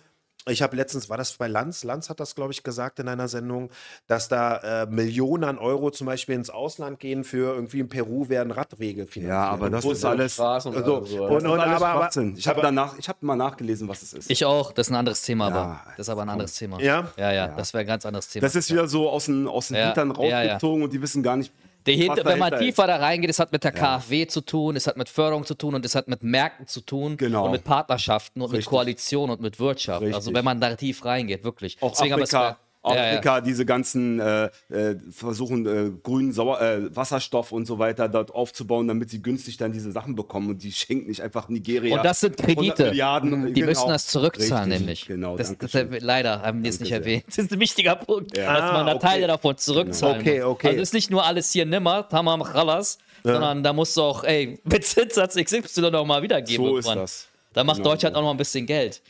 ich 0.48 0.60
habe 0.60 0.74
letztens, 0.74 1.08
war 1.08 1.16
das 1.16 1.34
bei 1.34 1.46
Lanz? 1.46 1.84
Lanz 1.84 2.10
hat 2.10 2.18
das, 2.18 2.34
glaube 2.34 2.50
ich, 2.52 2.64
gesagt 2.64 2.98
in 2.98 3.06
einer 3.06 3.28
Sendung, 3.28 3.70
dass 4.08 4.26
da 4.26 4.82
äh, 4.82 4.86
Millionen 4.86 5.44
an 5.44 5.56
Euro 5.56 5.92
zum 5.92 6.08
Beispiel 6.08 6.34
ins 6.34 6.50
Ausland 6.50 6.98
gehen 6.98 7.22
für 7.22 7.54
irgendwie 7.54 7.78
in 7.78 7.88
Peru 7.88 8.28
werden 8.28 8.50
Radwege 8.50 9.06
finanziert. 9.06 9.28
Ja, 9.30 9.44
aber 9.50 9.70
das 9.70 9.84
ist 9.84 10.04
alles. 10.04 10.32
Straßen 10.34 10.72
und 10.72 10.78
Also, 10.78 11.04
so. 11.04 11.26
und- 11.28 11.44
Das 11.44 11.44
ist 11.44 11.48
alles 11.60 11.82
aber- 11.82 11.88
aber- 11.90 12.10
ich 12.36 12.48
habe 12.48 12.58
aber- 12.58 12.62
danach, 12.66 12.98
ich 12.98 13.08
habe 13.08 13.24
mal 13.24 13.36
nachgelesen, 13.36 13.86
was 13.86 14.02
es 14.02 14.14
ist. 14.14 14.30
Ich 14.32 14.44
auch, 14.44 14.72
das 14.72 14.88
ist 14.88 14.90
ein 14.92 14.96
anderes 14.96 15.22
Thema, 15.22 15.46
aber 15.46 15.56
Ja, 15.56 15.80
das 15.96 16.06
ist 16.06 16.10
aber 16.10 16.22
ein 16.22 16.28
anderes 16.30 16.54
Thema. 16.56 16.80
Ja? 16.80 17.12
Ja, 17.16 17.30
ja, 17.32 17.46
das 17.46 17.72
wäre 17.72 17.82
ein 17.82 17.86
ganz 17.86 18.04
anderes 18.04 18.28
Thema. 18.28 18.42
das 18.42 18.56
ist 18.56 18.68
wieder 18.68 18.88
so 18.88 19.08
aus 19.08 19.26
den, 19.26 19.46
aus 19.46 19.68
den 19.68 19.76
Ja, 19.76 19.84
Hintern 19.94 20.12
ja, 20.22 20.42
ja. 20.42 20.52
rausgezogen 20.54 20.82
und 20.82 20.92
die 20.92 21.00
wissen 21.00 21.22
gar 21.22 21.36
nicht. 21.36 21.52
Hinter, 21.86 22.24
wenn 22.24 22.38
man 22.38 22.50
dahinter 22.50 22.56
ist. 22.56 22.62
tiefer 22.76 22.86
da 22.86 22.96
reingeht, 22.96 23.30
es 23.30 23.38
hat 23.38 23.52
mit 23.52 23.64
der 23.64 23.72
KfW 23.72 24.26
zu 24.26 24.40
tun, 24.40 24.76
es 24.76 24.86
hat 24.86 24.96
mit 24.96 25.08
Förderung 25.08 25.44
zu 25.44 25.54
tun 25.54 25.74
und 25.74 25.84
es 25.84 25.94
hat 25.94 26.08
mit 26.08 26.22
Märkten 26.22 26.66
zu 26.66 26.80
tun 26.80 27.16
Genau. 27.16 27.46
und 27.46 27.50
mit 27.52 27.64
Partnerschaften 27.64 28.40
und 28.42 28.50
mit 28.50 28.58
Richtig. 28.58 28.70
Koalition 28.70 29.30
und 29.30 29.40
mit 29.40 29.58
Wirtschaft. 29.58 30.02
Also 30.02 30.16
Richtig. 30.16 30.34
wenn 30.34 30.44
man 30.44 30.60
da 30.60 30.74
tief 30.76 31.04
reingeht, 31.04 31.44
wirklich. 31.44 31.76
Auch 31.82 31.90
Deswegen 31.92 32.14
Afrika, 32.14 32.56
wär- 32.84 32.94
ja, 32.96 33.02
ja. 33.04 33.08
Afrika 33.10 33.40
diese 33.40 33.64
ganzen 33.64 34.18
äh, 34.20 34.50
äh, 34.70 34.96
versuchen, 35.10 35.66
äh, 35.66 35.90
grünen 36.02 36.32
Sauer, 36.32 36.60
äh, 36.60 36.94
Wasserstoff 36.96 37.52
und 37.52 37.66
so 37.66 37.78
weiter 37.78 38.08
dort 38.08 38.34
aufzubauen, 38.34 38.88
damit 38.88 39.10
sie 39.10 39.22
günstig 39.22 39.56
dann 39.56 39.72
diese 39.72 39.92
Sachen 39.92 40.14
bekommen 40.14 40.50
und 40.50 40.62
die 40.62 40.72
schenken 40.72 41.08
nicht 41.08 41.20
einfach 41.22 41.48
Nigeria. 41.48 41.96
Und 41.96 42.04
das 42.04 42.20
sind 42.20 42.38
100 42.40 42.56
Kredite. 42.56 42.84
Milliarden, 42.90 43.46
Die 43.46 43.52
genau. 43.54 43.66
müssen 43.68 43.88
das 43.88 44.06
zurückzahlen, 44.06 44.70
Richtig, 44.70 44.80
nämlich. 44.80 45.06
Genau, 45.06 45.36
das, 45.36 45.56
das, 45.58 45.72
leider 46.00 46.42
haben 46.42 46.62
die 46.62 46.68
es 46.70 46.80
nicht 46.80 46.88
sehr. 46.88 46.98
erwähnt. 46.98 47.24
Das 47.26 47.38
ist 47.38 47.52
ein 47.52 47.60
wichtiger 47.60 47.96
Punkt, 47.96 48.36
Ja. 48.36 48.52
dass 48.58 48.72
man 48.72 48.86
da 48.86 48.92
Ah, 48.92 48.94
okay. 48.96 49.06
Teile 49.06 49.26
davon 49.26 49.56
zurückzahlen 49.56 50.20
Okay, 50.20 50.38
muss. 50.40 50.46
okay. 50.48 50.68
Also 50.68 50.80
ist 50.82 50.94
nicht 50.94 51.10
nur 51.10 51.24
alles 51.24 51.52
hier 51.52 51.66
nimmer, 51.66 52.08
Tamam 52.08 52.42
Khalas, 52.42 52.98
sondern 53.24 53.62
da 53.62 53.72
musst 53.72 53.96
du 53.96 54.02
auch, 54.02 54.24
ey, 54.24 54.58
mit 54.64 54.84
Zinssatz 54.84 55.36
XY 55.36 55.90
noch 55.92 56.04
mal 56.04 56.22
wiedergeben. 56.22 56.64
So 56.66 56.76
ist 56.78 56.86
irgendwann. 56.86 57.04
das. 57.04 57.28
Da 57.52 57.64
macht 57.64 57.78
Genau 57.78 57.90
Deutschland 57.90 58.16
auch 58.16 58.22
noch 58.22 58.30
ein 58.30 58.36
bisschen 58.36 58.66
Geld. 58.66 59.02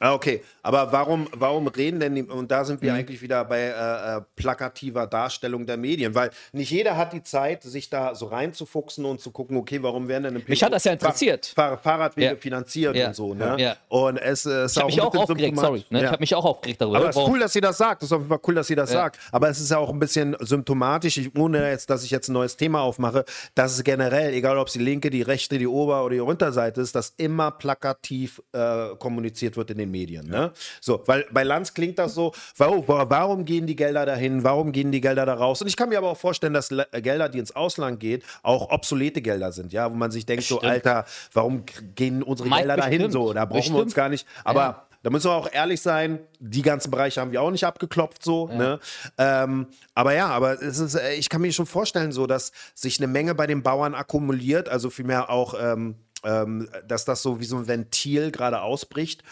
Ah, 0.00 0.12
okay. 0.14 0.42
Aber 0.62 0.90
warum, 0.92 1.28
warum 1.32 1.66
reden 1.68 2.00
denn, 2.00 2.14
die, 2.14 2.22
und 2.22 2.50
da 2.50 2.64
sind 2.64 2.80
wir 2.82 2.92
Mhm. 2.92 2.98
eigentlich 2.98 3.22
wieder 3.22 3.44
bei 3.44 3.60
äh, 3.60 4.16
äh, 4.18 4.20
plakativer 4.36 5.06
Darstellung 5.06 5.66
der 5.66 5.76
Medien, 5.76 6.14
weil 6.14 6.30
nicht 6.52 6.70
jeder 6.70 6.96
hat 6.96 7.12
die 7.12 7.22
Zeit, 7.22 7.62
sich 7.62 7.90
da 7.90 8.14
so 8.14 8.26
reinzufuchsen 8.26 9.04
und 9.04 9.20
zu 9.20 9.30
gucken, 9.30 9.56
okay, 9.56 9.82
warum 9.82 10.08
werden 10.08 10.24
denn 10.24 10.36
in 10.36 10.42
Mich 10.46 10.62
hat 10.62 10.72
das 10.72 10.84
ja 10.84 10.92
interessiert. 10.92 11.46
Fahr 11.54 11.78
Fahrradwege 11.78 12.26
Ja. 12.28 12.36
finanziert 12.36 12.96
Ja. 12.96 13.08
und 13.08 13.16
so, 13.16 13.34
ne? 13.34 13.56
Ja. 13.58 13.76
Und 13.88 14.16
es 14.18 14.46
äh, 14.46 14.64
ist 14.64 14.72
Ich 14.76 14.78
habe 14.78 14.86
mich 14.86 14.94
ein 15.00 15.06
auch 15.06 15.10
bisschen 15.10 15.22
aufgeregt, 15.30 15.58
sorry. 15.58 15.84
Ne? 15.90 16.00
Ich 16.00 16.06
habe 16.06 16.20
mich 16.20 16.34
auch 16.34 16.44
aufgeregt 16.44 16.80
darüber. 16.80 16.98
Aber 16.98 17.08
es 17.10 17.16
ist 17.16 17.28
cool, 17.28 17.38
dass 17.38 17.52
sie 17.52 17.60
das 17.60 17.76
sagt. 17.78 18.02
Es 18.02 18.08
ist 18.08 18.12
auf 18.12 18.20
jeden 18.20 18.28
Fall 18.30 18.40
cool, 18.46 18.54
dass 18.54 18.66
sie 18.66 18.74
das 18.74 18.90
sagt. 18.90 19.18
Aber 19.32 19.48
es 19.48 19.60
ist 19.60 19.70
ja 19.70 19.78
auch 19.78 19.90
ein 19.90 19.98
bisschen 19.98 20.36
symptomatisch, 20.40 21.18
ich, 21.18 21.36
ohne 21.36 21.70
jetzt, 21.70 21.90
dass 21.90 22.04
ich 22.04 22.10
jetzt 22.10 22.28
ein 22.28 22.32
neues 22.32 22.56
Thema 22.56 22.80
aufmache, 22.82 23.24
dass 23.54 23.72
es 23.72 23.84
generell, 23.84 24.32
egal 24.34 24.58
ob 24.58 24.68
es 24.68 24.72
die 24.72 24.78
linke, 24.78 25.10
die 25.10 25.22
rechte, 25.22 25.58
die 25.58 25.66
Ober- 25.66 26.04
oder 26.04 26.14
die 26.14 26.20
Unterseite 26.20 26.80
ist, 26.80 26.94
dass 26.94 27.12
immer 27.16 27.50
plakativ 27.84 28.40
äh, 28.52 28.96
kommuniziert 28.98 29.56
wird 29.56 29.70
in 29.70 29.78
den 29.78 29.90
Medien. 29.90 30.26
Ne? 30.26 30.52
So, 30.80 31.02
weil 31.06 31.26
bei 31.30 31.42
Lanz 31.42 31.74
klingt 31.74 31.98
das 31.98 32.14
so, 32.14 32.32
warum, 32.56 32.84
warum 32.86 33.44
gehen 33.44 33.66
die 33.66 33.76
Gelder 33.76 34.06
dahin, 34.06 34.42
warum 34.42 34.72
gehen 34.72 34.90
die 34.90 35.00
Gelder 35.00 35.26
da 35.26 35.34
raus? 35.34 35.60
Und 35.60 35.68
ich 35.68 35.76
kann 35.76 35.88
mir 35.90 35.98
aber 35.98 36.10
auch 36.10 36.16
vorstellen, 36.16 36.54
dass 36.54 36.68
Gelder, 36.92 37.28
die 37.28 37.38
ins 37.38 37.54
Ausland 37.54 38.00
gehen, 38.00 38.22
auch 38.42 38.70
obsolete 38.70 39.20
Gelder 39.20 39.52
sind, 39.52 39.72
ja, 39.72 39.90
wo 39.90 39.94
man 39.94 40.10
sich 40.10 40.24
denkt, 40.24 40.44
so, 40.44 40.56
Bestimmt. 40.56 40.72
Alter, 40.72 41.04
warum 41.32 41.64
gehen 41.94 42.22
unsere 42.22 42.48
Mike, 42.48 42.62
Gelder 42.62 42.76
dahin 42.76 42.92
bestimmt. 42.92 43.12
so? 43.12 43.32
Da 43.32 43.44
brauchen 43.44 43.72
wir 43.74 43.80
uns 43.82 43.84
Bestimmt. 43.86 43.94
gar 43.94 44.08
nicht. 44.08 44.26
Aber 44.44 44.60
Ja. 44.60 44.86
da 45.02 45.10
müssen 45.10 45.28
wir 45.30 45.34
auch 45.34 45.52
ehrlich 45.52 45.80
sein, 45.82 46.20
die 46.38 46.62
ganzen 46.62 46.90
Bereiche 46.90 47.20
haben 47.20 47.32
wir 47.32 47.42
auch 47.42 47.50
nicht 47.50 47.64
abgeklopft 47.64 48.22
so. 48.24 48.48
Ne? 48.48 48.78
Ähm, 49.18 49.66
aber 49.94 50.14
ja, 50.14 50.28
aber 50.28 50.62
es 50.62 50.78
ist, 50.78 50.94
äh, 50.94 51.14
ich 51.14 51.28
kann 51.28 51.42
mir 51.42 51.52
schon 51.52 51.66
vorstellen, 51.66 52.12
so, 52.12 52.26
dass 52.26 52.52
sich 52.74 52.98
eine 52.98 53.08
Menge 53.08 53.34
bei 53.34 53.46
den 53.46 53.62
Bauern 53.62 53.94
akkumuliert, 53.94 54.68
also 54.68 54.88
vielmehr 54.90 55.28
auch, 55.30 55.54
ähm, 55.60 55.96
ähm, 56.24 56.68
dass 56.86 57.04
das 57.04 57.22
so 57.22 57.40
wie 57.40 57.44
so 57.44 57.56
ein 57.56 57.68
Ventil 57.68 58.30
gerade 58.30 58.60
ausbricht. 58.62 59.22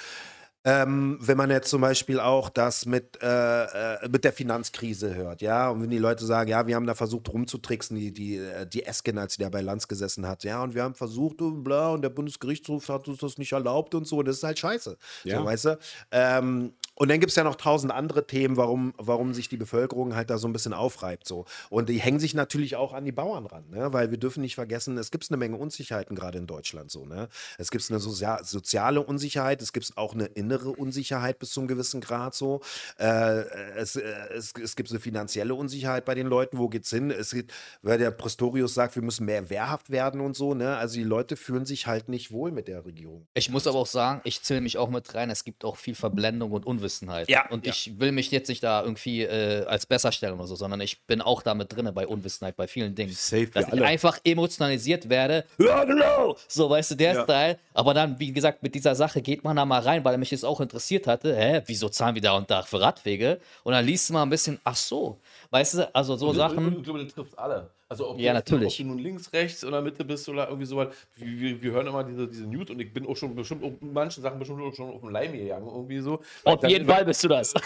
Ähm, 0.64 1.18
wenn 1.20 1.36
man 1.36 1.50
jetzt 1.50 1.70
zum 1.70 1.80
Beispiel 1.80 2.20
auch 2.20 2.48
das 2.48 2.86
mit, 2.86 3.20
äh, 3.20 3.64
äh, 3.64 4.08
mit 4.08 4.22
der 4.22 4.32
Finanzkrise 4.32 5.12
hört, 5.12 5.42
ja, 5.42 5.68
und 5.70 5.82
wenn 5.82 5.90
die 5.90 5.98
Leute 5.98 6.24
sagen, 6.24 6.48
ja, 6.50 6.64
wir 6.68 6.76
haben 6.76 6.86
da 6.86 6.94
versucht 6.94 7.30
rumzutricksen, 7.30 7.96
die, 7.96 8.12
die, 8.12 8.36
äh, 8.36 8.64
die 8.64 8.84
Esken, 8.84 9.18
als 9.18 9.34
sie 9.34 9.42
da 9.42 9.48
bei 9.48 9.60
Lanz 9.60 9.88
gesessen 9.88 10.28
hat, 10.28 10.44
ja, 10.44 10.62
und 10.62 10.76
wir 10.76 10.84
haben 10.84 10.94
versucht 10.94 11.42
und 11.42 11.64
bla, 11.64 11.88
und 11.88 12.02
der 12.02 12.10
Bundesgerichtshof 12.10 12.88
hat 12.90 13.08
uns 13.08 13.18
das 13.18 13.38
nicht 13.38 13.50
erlaubt 13.50 13.96
und 13.96 14.06
so, 14.06 14.18
und 14.18 14.28
das 14.28 14.36
ist 14.36 14.44
halt 14.44 14.60
scheiße, 14.60 14.96
Ja. 15.24 15.40
so, 15.40 15.44
weißt 15.44 15.64
du? 15.64 15.78
Ähm, 16.12 16.74
Und 16.94 17.10
dann 17.10 17.20
gibt 17.20 17.30
es 17.30 17.36
ja 17.36 17.44
noch 17.44 17.56
tausend 17.56 17.92
andere 17.92 18.26
Themen, 18.26 18.56
warum, 18.56 18.92
warum 18.98 19.32
sich 19.32 19.48
die 19.48 19.56
Bevölkerung 19.56 20.14
halt 20.14 20.28
da 20.28 20.36
so 20.36 20.46
ein 20.46 20.52
bisschen 20.52 20.74
aufreibt. 20.74 21.26
So. 21.26 21.46
Und 21.70 21.88
die 21.88 21.98
hängen 21.98 22.20
sich 22.20 22.34
natürlich 22.34 22.76
auch 22.76 22.92
an 22.92 23.04
die 23.04 23.12
Bauern 23.12 23.46
ran, 23.46 23.64
ne? 23.70 23.92
weil 23.92 24.10
wir 24.10 24.18
dürfen 24.18 24.42
nicht 24.42 24.54
vergessen, 24.54 24.98
es 24.98 25.10
gibt 25.10 25.30
eine 25.30 25.38
Menge 25.38 25.56
Unsicherheiten 25.56 26.14
gerade 26.14 26.38
in 26.38 26.46
Deutschland. 26.46 26.90
So, 26.90 27.06
ne? 27.06 27.28
Es 27.56 27.70
gibt 27.70 27.88
eine 27.90 27.98
sozia 27.98 28.44
soziale 28.44 29.02
Unsicherheit, 29.02 29.62
es 29.62 29.72
gibt 29.72 29.96
auch 29.96 30.14
eine 30.14 30.26
innere 30.26 30.70
Unsicherheit 30.70 31.38
bis 31.38 31.50
zu 31.50 31.60
einem 31.60 31.68
gewissen 31.68 32.00
Grad. 32.00 32.34
So. 32.34 32.60
Äh, 32.98 33.44
es, 33.76 33.96
äh, 33.96 34.02
es, 34.34 34.52
es 34.62 34.76
gibt 34.76 34.90
eine 34.90 35.00
finanzielle 35.00 35.54
Unsicherheit 35.54 36.04
bei 36.04 36.14
den 36.14 36.26
Leuten, 36.26 36.58
wo 36.58 36.68
geht's 36.68 36.90
hin? 36.90 37.10
Es 37.10 37.30
gibt, 37.30 37.52
weil 37.80 37.98
der 37.98 38.10
Prestorius 38.10 38.74
sagt, 38.74 38.96
wir 38.96 39.02
müssen 39.02 39.24
mehr 39.24 39.48
wehrhaft 39.48 39.90
werden 39.90 40.20
und 40.20 40.36
so. 40.36 40.54
Ne? 40.54 40.76
Also 40.76 40.96
die 40.96 41.04
Leute 41.04 41.36
fühlen 41.36 41.64
sich 41.64 41.86
halt 41.86 42.08
nicht 42.08 42.32
wohl 42.32 42.52
mit 42.52 42.68
der 42.68 42.84
Regierung. 42.84 43.26
Ich 43.34 43.48
muss 43.48 43.66
aber 43.66 43.78
auch 43.78 43.86
sagen, 43.86 44.20
ich 44.24 44.42
zähle 44.42 44.60
mich 44.60 44.76
auch 44.76 44.90
mit 44.90 45.14
rein. 45.14 45.30
Es 45.30 45.44
gibt 45.44 45.64
auch 45.64 45.76
viel 45.76 45.94
Verblendung 45.94 46.52
und 46.52 46.66
Unwissenheit. 46.66 46.81
Ja, 47.28 47.48
und 47.50 47.66
ja. 47.66 47.72
ich 47.72 47.98
will 47.98 48.12
mich 48.12 48.30
jetzt 48.30 48.48
nicht 48.48 48.62
da 48.62 48.82
irgendwie 48.82 49.22
äh, 49.22 49.64
als 49.66 49.86
besser 49.86 50.12
stellen 50.12 50.34
oder 50.34 50.46
so, 50.46 50.54
sondern 50.56 50.80
ich 50.80 51.02
bin 51.06 51.20
auch 51.20 51.42
damit 51.42 51.74
drin 51.74 51.90
bei 51.94 52.06
Unwissenheit, 52.06 52.56
bei 52.56 52.66
vielen 52.66 52.94
Dingen. 52.94 53.12
Safe, 53.12 53.46
Dass 53.46 53.66
ich 53.66 53.72
alle. 53.72 53.84
einfach 53.86 54.18
emotionalisiert 54.24 55.08
werde. 55.08 55.44
Ja, 55.58 55.84
genau! 55.84 56.36
So, 56.48 56.68
weißt 56.68 56.92
du, 56.92 56.94
der 56.96 57.14
Ja. 57.14 57.22
Style. 57.24 57.58
Aber 57.74 57.94
dann, 57.94 58.18
wie 58.18 58.32
gesagt, 58.32 58.62
mit 58.62 58.74
dieser 58.74 58.94
Sache 58.94 59.22
geht 59.22 59.44
man 59.44 59.56
da 59.56 59.64
mal 59.64 59.80
rein, 59.80 60.04
weil 60.04 60.18
mich 60.18 60.30
das 60.30 60.44
auch 60.44 60.60
interessiert 60.60 61.06
hatte. 61.06 61.34
Hä, 61.36 61.62
wieso 61.66 61.88
zahlen 61.88 62.14
wir 62.14 62.22
da 62.22 62.32
und 62.36 62.50
da 62.50 62.62
für 62.62 62.80
Radwege? 62.80 63.40
Und 63.64 63.72
dann 63.72 63.84
liest 63.84 64.08
du 64.08 64.14
mal 64.14 64.22
ein 64.22 64.30
bisschen, 64.30 64.60
ach 64.64 64.76
so. 64.76 65.18
Weißt 65.50 65.74
du, 65.74 65.94
also 65.94 66.16
so 66.16 66.28
Und 66.30 66.36
Sachen. 66.36 66.76
Ich 66.78 66.82
glaube, 66.84 67.04
das 67.04 67.12
trifft 67.12 67.38
alle. 67.38 67.70
Also 67.92 68.08
ob 68.08 68.18
Ja, 68.18 68.32
du, 68.32 68.38
natürlich. 68.38 68.72
Ob 68.72 68.76
du 68.78 68.84
nun 68.90 68.98
links, 69.00 69.30
rechts 69.34 69.62
oder 69.66 69.82
Mitte 69.82 70.02
bist 70.02 70.26
oder 70.26 70.46
irgendwie 70.48 70.64
sowas. 70.64 70.88
Wir, 71.16 71.26
wir, 71.40 71.62
wir 71.62 71.72
hören 71.72 71.86
immer 71.88 72.02
diese, 72.02 72.26
diese 72.26 72.46
News 72.46 72.70
und 72.70 72.80
ich 72.80 72.90
bin 72.90 73.06
auch 73.06 73.14
schon 73.14 73.34
bestimmt 73.34 73.62
auf 73.62 73.72
manchen 73.82 74.22
Sachen 74.22 74.38
bestimmt 74.38 74.62
auch 74.62 74.74
schon 74.74 74.88
auf 74.94 75.00
dem 75.02 75.10
Leim 75.10 75.32
gegangen, 75.34 75.66
irgendwie 75.66 75.98
so. 76.00 76.22
Auf 76.44 76.66
jeden 76.66 76.86
Fall 76.86 77.04
bist 77.04 77.22
du 77.22 77.28
das. 77.28 77.52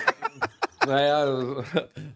Naja, 0.86 1.64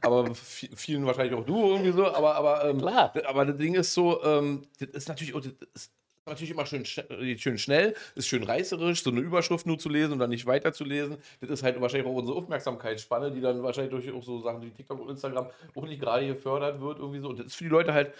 aber 0.00 0.26
vi- 0.26 0.70
vielen 0.76 1.04
wahrscheinlich 1.04 1.34
auch 1.34 1.44
du 1.44 1.70
irgendwie 1.72 1.90
so, 1.90 2.06
aber, 2.06 2.36
aber, 2.36 2.64
ähm, 2.66 2.78
Klar. 2.78 3.12
aber 3.26 3.44
das 3.46 3.56
Ding 3.56 3.74
ist 3.74 3.92
so, 3.92 4.22
ähm, 4.22 4.62
das 4.78 4.90
ist 4.90 5.08
natürlich, 5.08 5.34
auch- 5.34 5.40
das 5.40 5.52
ist 5.74 5.92
natürlich 6.30 6.50
immer 6.52 6.66
schön, 6.66 6.84
schn- 6.84 7.38
schön 7.38 7.58
schnell, 7.58 7.94
ist 8.14 8.28
schön 8.28 8.42
reißerisch, 8.42 9.02
so 9.02 9.10
eine 9.10 9.20
Überschrift 9.20 9.66
nur 9.66 9.78
zu 9.78 9.88
lesen 9.88 10.12
und 10.14 10.18
dann 10.18 10.30
nicht 10.30 10.46
weiterzulesen. 10.46 11.18
Das 11.40 11.50
ist 11.50 11.62
halt 11.62 11.80
wahrscheinlich 11.80 12.08
auch 12.08 12.14
unsere 12.14 12.38
Aufmerksamkeitsspanne, 12.38 13.30
die 13.30 13.40
dann 13.40 13.62
wahrscheinlich 13.62 13.90
durch 13.92 14.10
auch 14.10 14.22
so 14.22 14.40
Sachen 14.40 14.62
wie 14.62 14.70
TikTok 14.70 15.00
und 15.00 15.10
Instagram 15.10 15.48
auch 15.74 15.84
nicht 15.84 16.00
gerade 16.00 16.26
gefördert 16.26 16.80
wird 16.80 16.98
irgendwie 16.98 17.20
so. 17.20 17.28
Und 17.28 17.38
das 17.38 17.46
ist 17.46 17.54
für 17.56 17.64
die 17.64 17.70
Leute 17.70 17.92
halt 17.92 18.14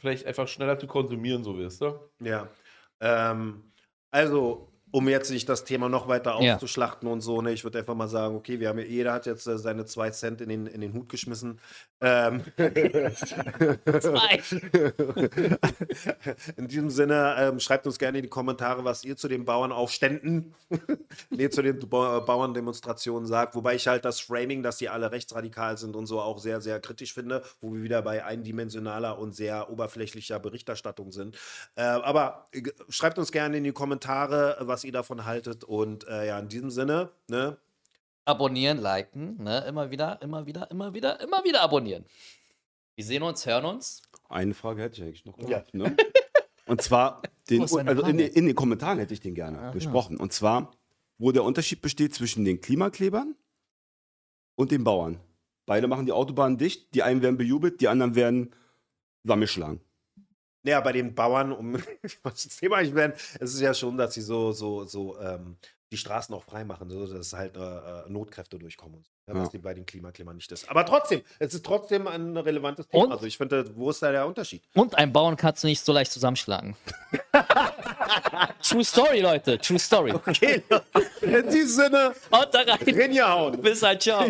vielleicht 0.00 0.26
einfach 0.26 0.46
schneller 0.48 0.78
zu 0.78 0.86
konsumieren, 0.86 1.42
so 1.42 1.58
weißt 1.58 1.80
du? 1.80 1.98
Ja. 2.20 2.48
Ähm, 3.00 3.64
also, 4.10 4.68
um 4.90 5.08
jetzt 5.08 5.30
nicht 5.30 5.48
das 5.48 5.64
Thema 5.64 5.88
noch 5.88 6.06
weiter 6.06 6.40
Ja. 6.40 6.54
auszuschlachten 6.54 7.08
und 7.08 7.20
so, 7.20 7.42
ne, 7.42 7.52
ich 7.52 7.64
würde 7.64 7.80
einfach 7.80 7.96
mal 7.96 8.06
sagen, 8.06 8.36
okay, 8.36 8.60
wir 8.60 8.68
haben 8.68 8.78
ja, 8.78 8.84
jeder 8.84 9.12
hat 9.12 9.26
jetzt 9.26 9.44
äh, 9.48 9.58
seine 9.58 9.86
zwei 9.86 10.10
Cent 10.10 10.40
in 10.40 10.48
den, 10.48 10.68
in 10.68 10.80
den 10.80 10.92
Hut 10.94 11.08
geschmissen. 11.08 11.58
Ähm, 12.06 12.42
in 16.56 16.68
diesem 16.68 16.90
Sinne, 16.90 17.34
ähm, 17.38 17.60
schreibt 17.60 17.86
uns 17.86 17.98
gerne 17.98 18.18
in 18.18 18.24
die 18.24 18.28
Kommentare, 18.28 18.84
was 18.84 19.04
ihr 19.04 19.16
zu 19.16 19.26
den 19.26 19.46
Bauernaufständen, 19.46 20.54
nee, 21.30 21.48
zu 21.48 21.62
den 21.62 21.78
Ba- 21.88 22.20
Bauerndemonstrationen 22.20 23.26
sagt. 23.26 23.54
Wobei 23.54 23.76
ich 23.76 23.86
halt 23.86 24.04
das 24.04 24.20
Framing, 24.20 24.62
dass 24.62 24.76
die 24.76 24.90
alle 24.90 25.12
rechtsradikal 25.12 25.78
sind 25.78 25.96
und 25.96 26.06
so 26.06 26.20
auch 26.20 26.38
sehr, 26.38 26.60
sehr 26.60 26.78
kritisch 26.78 27.14
finde, 27.14 27.42
wo 27.62 27.72
wir 27.72 27.82
wieder 27.82 28.02
bei 28.02 28.22
eindimensionaler 28.22 29.18
und 29.18 29.34
sehr 29.34 29.70
oberflächlicher 29.70 30.38
Berichterstattung 30.38 31.10
sind. 31.10 31.38
Äh, 31.76 31.84
aber 31.84 32.44
äh, 32.52 32.62
schreibt 32.90 33.18
uns 33.18 33.32
gerne 33.32 33.56
in 33.56 33.64
die 33.64 33.72
Kommentare, 33.72 34.58
was 34.60 34.84
ihr 34.84 34.92
davon 34.92 35.24
haltet. 35.24 35.64
Und 35.64 36.06
äh, 36.06 36.26
ja, 36.26 36.38
in 36.38 36.48
diesem 36.48 36.70
Sinne, 36.70 37.10
ne? 37.28 37.56
Abonnieren, 38.24 38.78
liken, 38.78 39.42
ne? 39.42 39.64
Immer 39.66 39.90
wieder, 39.90 40.20
immer 40.22 40.46
wieder, 40.46 40.70
immer 40.70 40.94
wieder, 40.94 41.20
immer 41.20 41.44
wieder 41.44 41.62
abonnieren. 41.62 42.04
Wir 42.94 43.04
sehen 43.04 43.22
uns, 43.22 43.44
hören 43.46 43.64
uns. 43.64 44.02
Eine 44.28 44.54
Frage 44.54 44.82
hätte 44.82 44.96
ich 44.96 45.02
eigentlich 45.02 45.24
noch. 45.24 45.38
Ja. 45.38 45.46
gehabt, 45.46 45.74
Ne? 45.74 45.96
Und 46.66 46.80
zwar, 46.80 47.22
den, 47.50 47.62
also 47.62 47.78
in, 47.80 48.18
in 48.18 48.46
den 48.46 48.54
Kommentaren 48.54 48.98
hätte 48.98 49.12
ich 49.12 49.20
den 49.20 49.34
gerne 49.34 49.58
Aha. 49.58 49.70
besprochen. 49.72 50.16
Und 50.16 50.32
zwar, 50.32 50.72
wo 51.18 51.32
der 51.32 51.44
Unterschied 51.44 51.82
besteht 51.82 52.14
zwischen 52.14 52.44
den 52.44 52.60
Klimaklebern 52.60 53.34
und 54.54 54.70
den 54.70 54.84
Bauern. 54.84 55.20
Beide 55.66 55.88
machen 55.88 56.06
die 56.06 56.12
Autobahnen 56.12 56.58
dicht, 56.58 56.94
die 56.94 57.02
einen 57.02 57.22
werden 57.22 57.36
bejubelt, 57.36 57.80
die 57.80 57.88
anderen 57.88 58.14
werden 58.14 58.54
sammelschlagen. 59.24 59.80
Ja, 60.62 60.80
bei 60.80 60.92
den 60.92 61.14
Bauern, 61.14 61.52
um 61.52 61.74
was 62.22 62.44
das 62.44 62.56
Thema 62.56 62.80
nicht 62.80 62.94
werden, 62.94 63.12
es 63.40 63.54
ist 63.54 63.60
ja 63.60 63.74
schon, 63.74 63.96
dass 63.96 64.14
sie 64.14 64.22
so, 64.22 64.52
so, 64.52 64.84
so 64.84 65.18
ähm, 65.20 65.56
die 65.94 65.98
Straßen 65.98 66.34
auch 66.34 66.42
frei 66.44 66.64
machen, 66.64 66.90
so, 66.90 67.06
dass 67.06 67.32
halt 67.32 67.56
äh, 67.56 67.60
äh, 67.60 68.08
Notkräfte 68.08 68.58
durchkommen. 68.58 68.96
Und 68.96 69.06
so, 69.06 69.12
ja, 69.28 69.34
Was 69.34 69.44
Ja. 69.44 69.50
die 69.52 69.58
bei 69.58 69.74
den 69.74 69.86
Klimaklimmern 69.86 70.36
nicht 70.36 70.50
ist. 70.50 70.68
Aber 70.68 70.84
trotzdem, 70.84 71.22
es 71.38 71.54
ist 71.54 71.64
trotzdem 71.64 72.06
ein 72.08 72.36
relevantes 72.36 72.88
Thema. 72.88 73.04
Und? 73.04 73.12
Also 73.12 73.26
ich 73.26 73.36
finde, 73.36 73.64
wo 73.76 73.90
ist 73.90 74.02
da 74.02 74.10
der 74.10 74.26
Unterschied? 74.26 74.62
Und 74.74 74.96
einen 74.96 75.12
Bauern 75.12 75.36
kannst 75.36 75.62
du 75.62 75.68
nicht 75.68 75.80
so 75.84 75.92
leicht 75.92 76.10
zusammenschlagen. 76.12 76.76
True 78.62 78.84
Story, 78.84 79.20
Leute. 79.20 79.58
True 79.58 79.78
Story. 79.78 80.12
Okay, 80.12 80.62
in 81.20 81.48
diesem 81.50 81.84
Sinne, 81.84 82.14
Haut 82.32 82.52
da 82.54 82.60
rein. 82.60 82.78
reingehauen. 82.82 83.60
Bis 83.62 83.82
halt, 83.82 84.02
ciao. 84.02 84.24